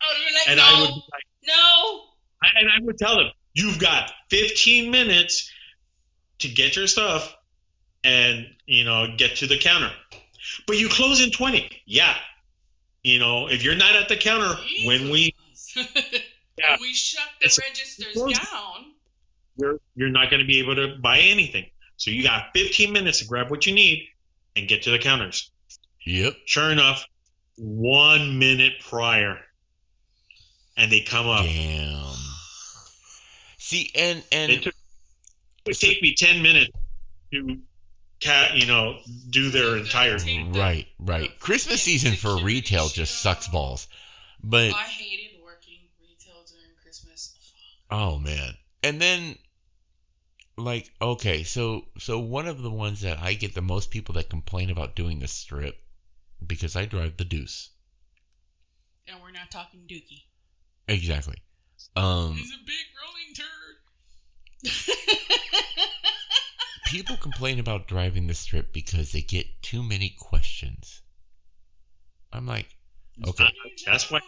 [0.00, 2.00] I would be like, and no, I would like, no.
[2.42, 5.50] I- and I would tell them, you've got 15 minutes
[6.40, 7.34] to get your stuff
[8.02, 9.92] and you know get to the counter,
[10.66, 11.70] but you close in 20.
[11.86, 12.16] Yeah,
[13.04, 14.54] you know if you're not at the counter
[14.84, 15.34] when we
[16.58, 16.76] Yeah.
[16.80, 18.92] We shut the It's- registers close- down.
[19.56, 21.66] you're you're not going to be able to buy anything.
[21.96, 24.08] So you got 15 minutes to grab what you need
[24.56, 25.50] and get to the counters.
[26.04, 26.34] Yep.
[26.46, 27.04] Sure enough,
[27.56, 29.38] one minute prior,
[30.76, 31.44] and they come up.
[31.44, 32.14] Damn.
[33.58, 34.74] See, and and It took
[35.64, 36.72] it would take me 10 minutes
[37.32, 37.58] to,
[38.22, 38.98] ca- you know,
[39.30, 40.18] do their entire.
[40.52, 41.38] Right, right.
[41.38, 43.86] Christmas season for retail just sucks balls.
[44.42, 47.34] But I hated working retail during Christmas.
[47.90, 48.54] oh man.
[48.82, 49.36] And then
[50.56, 54.28] like okay, so so one of the ones that I get the most people that
[54.28, 55.76] complain about doing the strip
[56.46, 57.70] because I drive the deuce.
[59.08, 60.22] And we're not talking Dookie.
[60.88, 61.36] Exactly.
[61.96, 63.76] Um He's a big rolling turd.
[66.86, 71.00] people complain about driving the strip because they get too many questions.
[72.32, 72.68] I'm like,
[73.26, 73.48] okay.
[73.86, 74.20] That's why.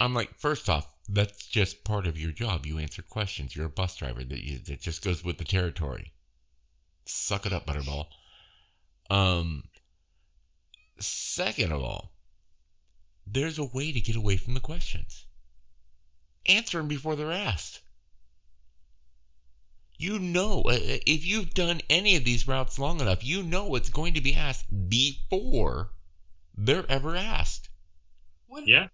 [0.00, 2.66] I'm like, first off, that's just part of your job.
[2.66, 3.54] You answer questions.
[3.56, 4.24] You're a bus driver.
[4.24, 6.12] That you, that just goes with the territory.
[7.06, 8.06] Suck it up, Butterball.
[9.10, 9.64] Um.
[11.00, 12.12] Second of all,
[13.26, 15.26] there's a way to get away from the questions.
[16.46, 17.80] answer them before they're asked.
[19.98, 23.66] You know, uh, uh, if you've done any of these routes long enough, you know
[23.66, 25.92] what's going to be asked before
[26.56, 27.68] they're ever asked.
[28.46, 28.88] When, Yeah.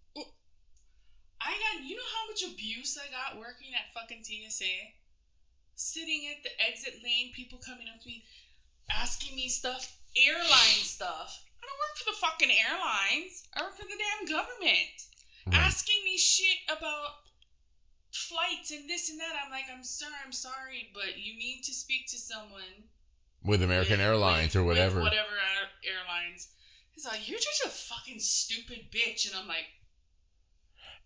[1.44, 4.74] I got, you know how much abuse I got working at fucking TSA?
[5.76, 8.24] Sitting at the exit lane, people coming up to me,
[8.90, 11.44] asking me stuff, airline stuff.
[11.60, 13.44] I don't work for the fucking airlines.
[13.54, 14.96] I work for the damn government.
[15.46, 15.56] Right.
[15.68, 17.20] Asking me shit about
[18.12, 19.34] flights and this and that.
[19.44, 22.88] I'm like, I'm sorry, I'm sorry, but you need to speak to someone
[23.44, 25.00] With American with- Airlines with- or whatever.
[25.02, 25.34] Whatever
[25.84, 26.48] airlines.
[26.92, 29.66] He's like, you're just a fucking stupid bitch, and I'm like,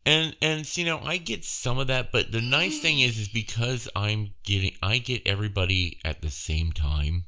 [0.07, 3.28] And and you know, I get some of that, but the nice thing is is
[3.28, 7.24] because I'm getting I get everybody at the same time.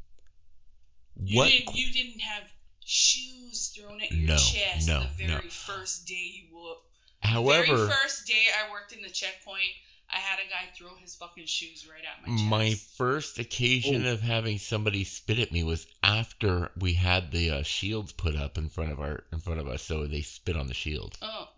[1.17, 2.45] you What didn't, you didn't have
[2.85, 5.37] shoes thrown at your No, chest no, the no.
[5.37, 6.83] very first day you woke.
[7.21, 9.61] however very first day I worked in the checkpoint,
[10.09, 12.49] I had a guy throw his fucking shoes right at my chest.
[12.49, 17.63] my first occasion of having somebody spit at me was after we had the uh,
[17.63, 20.67] shields put up in front of our in front of us, so they spit on
[20.67, 21.19] the shield.
[21.21, 21.49] oh.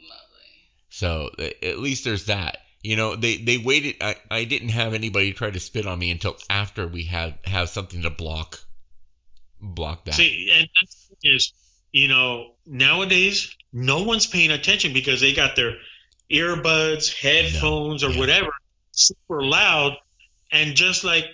[0.93, 2.59] So at least there's that.
[2.82, 3.97] You know, they they waited.
[4.03, 7.70] I, I didn't have anybody try to spit on me until after we had have
[7.70, 8.61] something to block
[9.59, 10.14] block that.
[10.14, 11.53] See, and that's the thing is,
[11.93, 15.76] you know, nowadays no one's paying attention because they got their
[16.30, 18.18] earbuds, headphones, or yeah.
[18.18, 18.51] whatever
[18.90, 19.97] super loud.
[20.51, 21.24] And just like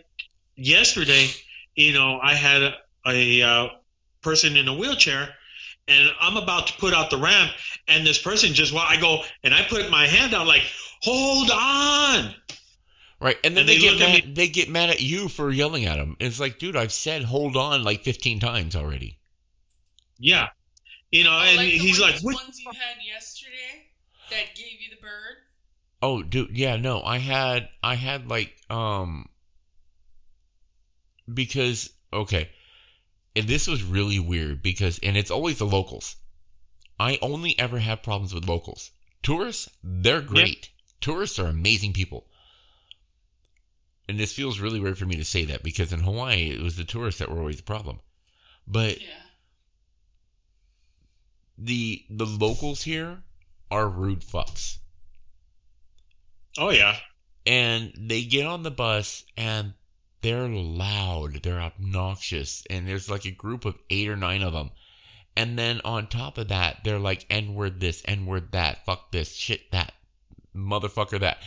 [0.54, 1.26] yesterday,
[1.74, 2.74] you know, I had a,
[3.06, 3.68] a uh,
[4.22, 5.30] person in a wheelchair,
[5.89, 7.53] and I'm about to put out the ramp,
[7.89, 10.62] and this person just, well, I go and I put my hand out like,
[11.03, 12.34] hold on.
[13.20, 15.86] Right, and then And they, they get mad, they get mad at you for yelling
[15.86, 16.16] at them.
[16.20, 19.18] It's like, dude, I've said hold on like fifteen times already.
[20.18, 20.49] Yeah.
[21.11, 22.34] You know, Oh, and like he's like, what?
[22.34, 23.86] ones you had yesterday
[24.30, 25.36] that gave you the bird.
[26.01, 29.28] Oh, dude, yeah, no, I had, I had like, um,
[31.32, 32.51] because okay,
[33.39, 36.16] and this was really weird because, and it's always the locals.
[36.99, 38.91] I only ever have problems with locals.
[39.22, 40.68] Tourists, they're great.
[41.01, 42.26] Tourists are amazing people.
[44.09, 46.76] And this feels really weird for me to say that because in Hawaii it was
[46.76, 48.01] the tourists that were always the problem.
[48.66, 49.07] But Yeah.
[51.59, 53.22] the the locals here
[53.70, 54.78] are rude fucks.
[56.57, 56.97] Oh, yeah.
[57.47, 59.72] and they get on the bus and
[60.20, 64.70] they're loud, they're obnoxious, and there's like a group of eight or nine of them.
[65.36, 69.12] And then on top of that, they're like N word this, N word that, fuck
[69.12, 69.92] this, shit that,
[70.54, 71.38] motherfucker that,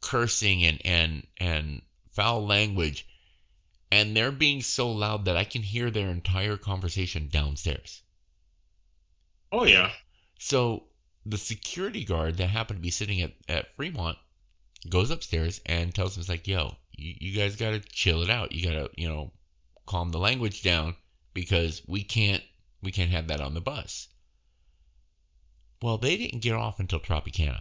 [0.00, 3.06] cursing and and and foul language.
[3.92, 8.02] And they're being so loud that I can hear their entire conversation downstairs.
[9.52, 9.92] Oh, yeah.
[10.40, 10.84] So
[11.24, 14.18] the security guard that happened to be sitting at, at Fremont
[14.88, 18.30] goes upstairs and tells him, "It's like, yo, you, you guys got to chill it
[18.30, 18.52] out.
[18.52, 19.32] You got to, you know,
[19.86, 20.96] calm the language down
[21.34, 22.42] because we can't
[22.82, 24.08] we can't have that on the bus."
[25.82, 27.60] Well, they didn't get off until Tropicana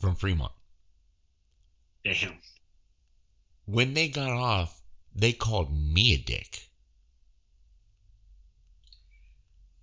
[0.00, 0.52] from Fremont.
[2.04, 2.38] Damn.
[3.64, 4.80] When they got off,
[5.14, 6.66] they called me a dick.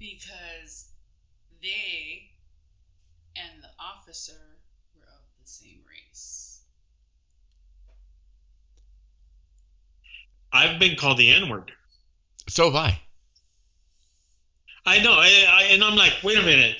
[0.04, 0.89] because
[1.62, 2.30] they
[3.38, 4.60] and the officer
[4.93, 5.82] were of the same
[10.54, 11.72] I've been called the N word.
[12.47, 12.99] So have I.
[14.86, 16.76] I know, I, I, and I'm like, wait a minute.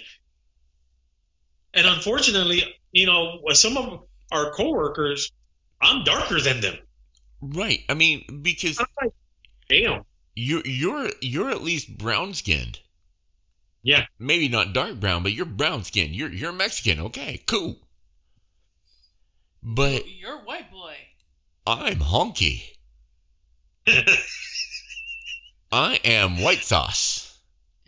[1.74, 5.32] And unfortunately, you know, some of our coworkers,
[5.82, 6.78] I'm darker than them.
[7.42, 7.80] Right.
[7.90, 9.14] I mean, because I'm like,
[9.70, 10.04] damn.
[10.36, 12.80] you're you're you're at least brown skinned.
[13.82, 14.06] Yeah.
[14.18, 16.16] maybe not dark brown, but you're brown skinned.
[16.16, 17.00] You're you're Mexican.
[17.08, 17.78] Okay, cool.
[19.62, 20.96] But You're a white boy.
[21.66, 22.64] I'm honky.
[25.72, 27.38] I am white sauce.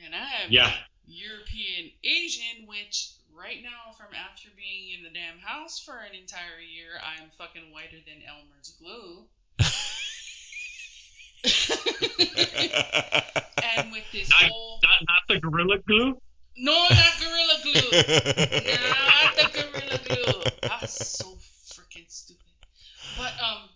[0.03, 0.71] And I am yeah.
[1.07, 6.59] European Asian, which right now, from after being in the damn house for an entire
[6.59, 9.25] year, I am fucking whiter than Elmer's glue.
[13.77, 16.17] and with this I- whole Not, not the gorilla glue.
[16.57, 20.41] no, not gorilla glue, not the gorilla glue.
[20.63, 21.27] That's so
[21.73, 22.41] freaking stupid.
[23.17, 23.74] But um, what you call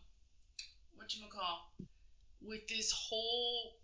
[2.50, 3.78] with this whole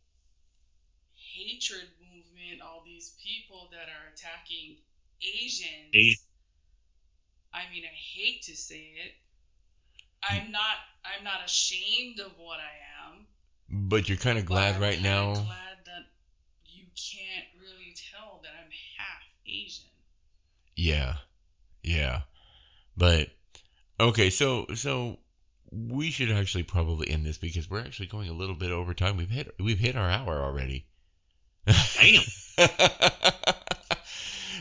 [1.13, 4.77] hatred movement, all these people that are attacking
[5.21, 5.93] Asians.
[5.93, 6.19] Asian.
[7.53, 9.13] I mean, I hate to say it.
[10.27, 10.77] I'm not.
[11.05, 13.27] I'm not ashamed of what I am.
[13.89, 15.33] but you're kind of glad I'm right now.
[15.33, 16.05] Glad that
[16.65, 19.85] you can't really tell that I'm half Asian.
[20.75, 21.15] Yeah,
[21.83, 22.21] yeah.
[22.97, 23.29] But
[23.99, 25.19] okay, so so
[25.71, 29.17] we should actually probably end this because we're actually going a little bit over time.
[29.17, 30.85] We've hit we've hit our hour already.
[31.65, 32.21] Damn.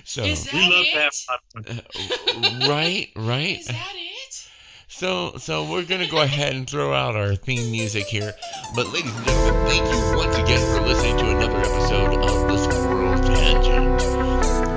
[0.04, 0.92] so Is We love it?
[0.92, 1.14] to have
[1.52, 1.64] fun.
[2.64, 3.58] uh, right, right.
[3.60, 4.48] Is that it?
[4.88, 8.32] So, so we're gonna go ahead and throw out our theme music here.
[8.76, 12.58] But, ladies and gentlemen, thank you once again for listening to another episode of the
[12.58, 14.02] Squirrel Tangent.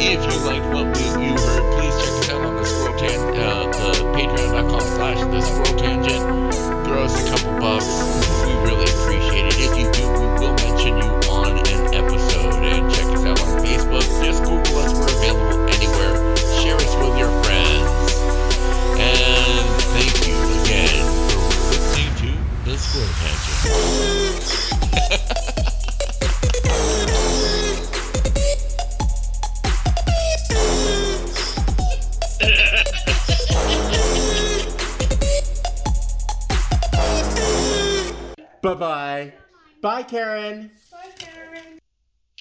[0.01, 3.37] If you liked what we, you heard, please check us out on the Squirrel Tangent,
[3.37, 5.66] uh, the Patreon.com slash the Squirrel Tangent.
[5.66, 5.66] Throw
[7.59, 7.79] a.
[8.45, 9.57] We really appreciate it.
[9.59, 12.53] If you do, we will mention you on an episode.
[12.63, 14.05] And check us out on Facebook.
[14.23, 14.93] Just Google us.
[14.93, 16.35] We're available anywhere.
[16.61, 18.13] Share us with your friends.
[18.99, 22.29] And thank you again for listening to
[22.69, 23.13] The Squirrel
[25.01, 25.43] Tangent.
[38.68, 39.34] Bye bye.
[39.81, 40.72] Bye, Karen.